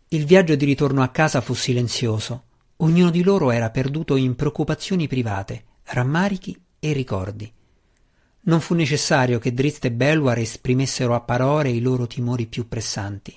Il 0.09 0.27
viaggio 0.27 0.55
di 0.55 0.66
ritorno 0.66 1.01
a 1.01 1.09
casa 1.09 1.41
fu 1.41 1.55
silenzioso. 1.55 2.43
Ognuno 2.77 3.09
di 3.09 3.23
loro 3.23 3.51
era 3.51 3.71
perduto 3.71 4.16
in 4.16 4.37
preoccupazioni 4.37 5.09
private, 5.09 5.64
rammarichi 5.85 6.55
e 6.79 6.93
ricordi. 6.93 7.51
Non 8.43 8.61
fu 8.61 8.75
necessario 8.75 9.39
che 9.39 9.55
Drizzt 9.55 9.87
e 9.87 9.91
Belwar 9.91 10.39
esprimessero 10.41 11.14
a 11.14 11.23
parole 11.23 11.71
i 11.71 11.81
loro 11.81 12.07
timori 12.07 12.49
più 12.49 12.68
pressanti. 12.68 13.35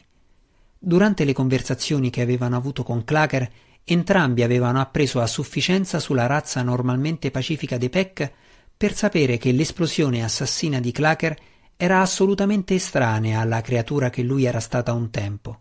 Durante 0.77 1.23
le 1.23 1.31
conversazioni 1.31 2.09
che 2.09 2.19
avevano 2.19 2.57
avuto 2.57 2.83
con 2.83 3.05
Clacker, 3.05 3.49
entrambi 3.85 4.43
avevano 4.43 4.81
appreso 4.81 5.21
a 5.21 5.25
sufficienza 5.25 5.99
sulla 5.99 6.25
razza 6.25 6.61
normalmente 6.63 7.31
pacifica 7.31 7.77
dei 7.77 7.89
Peck 7.89 8.33
per 8.75 8.93
sapere 8.93 9.37
che 9.37 9.51
l'esplosione 9.51 10.23
assassina 10.23 10.79
di 10.79 10.91
Clacker 10.91 11.37
era 11.77 12.01
assolutamente 12.01 12.75
estranea 12.75 13.39
alla 13.39 13.61
creatura 13.61 14.09
che 14.09 14.23
lui 14.23 14.45
era 14.45 14.59
stata 14.59 14.93
un 14.93 15.09
tempo. 15.09 15.59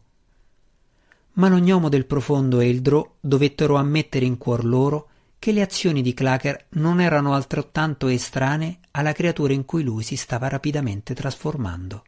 Ma 1.34 1.48
l'ognomo 1.48 1.88
del 1.88 2.06
profondo 2.06 2.60
e 2.60 2.68
il 2.68 2.82
Drò 2.82 3.16
dovettero 3.18 3.76
ammettere 3.76 4.24
in 4.24 4.36
cuor 4.38 4.64
loro 4.64 5.08
che 5.38 5.52
le 5.52 5.62
azioni 5.62 6.02
di 6.02 6.14
Clacker 6.14 6.66
non 6.70 7.00
erano 7.00 7.34
altrettanto 7.34 8.06
estranee 8.08 8.78
alla 8.92 9.12
creatura 9.12 9.52
in 9.52 9.64
cui 9.64 9.82
lui 9.82 10.02
si 10.02 10.14
stava 10.14 10.48
rapidamente 10.48 11.14
trasformando. 11.14 12.04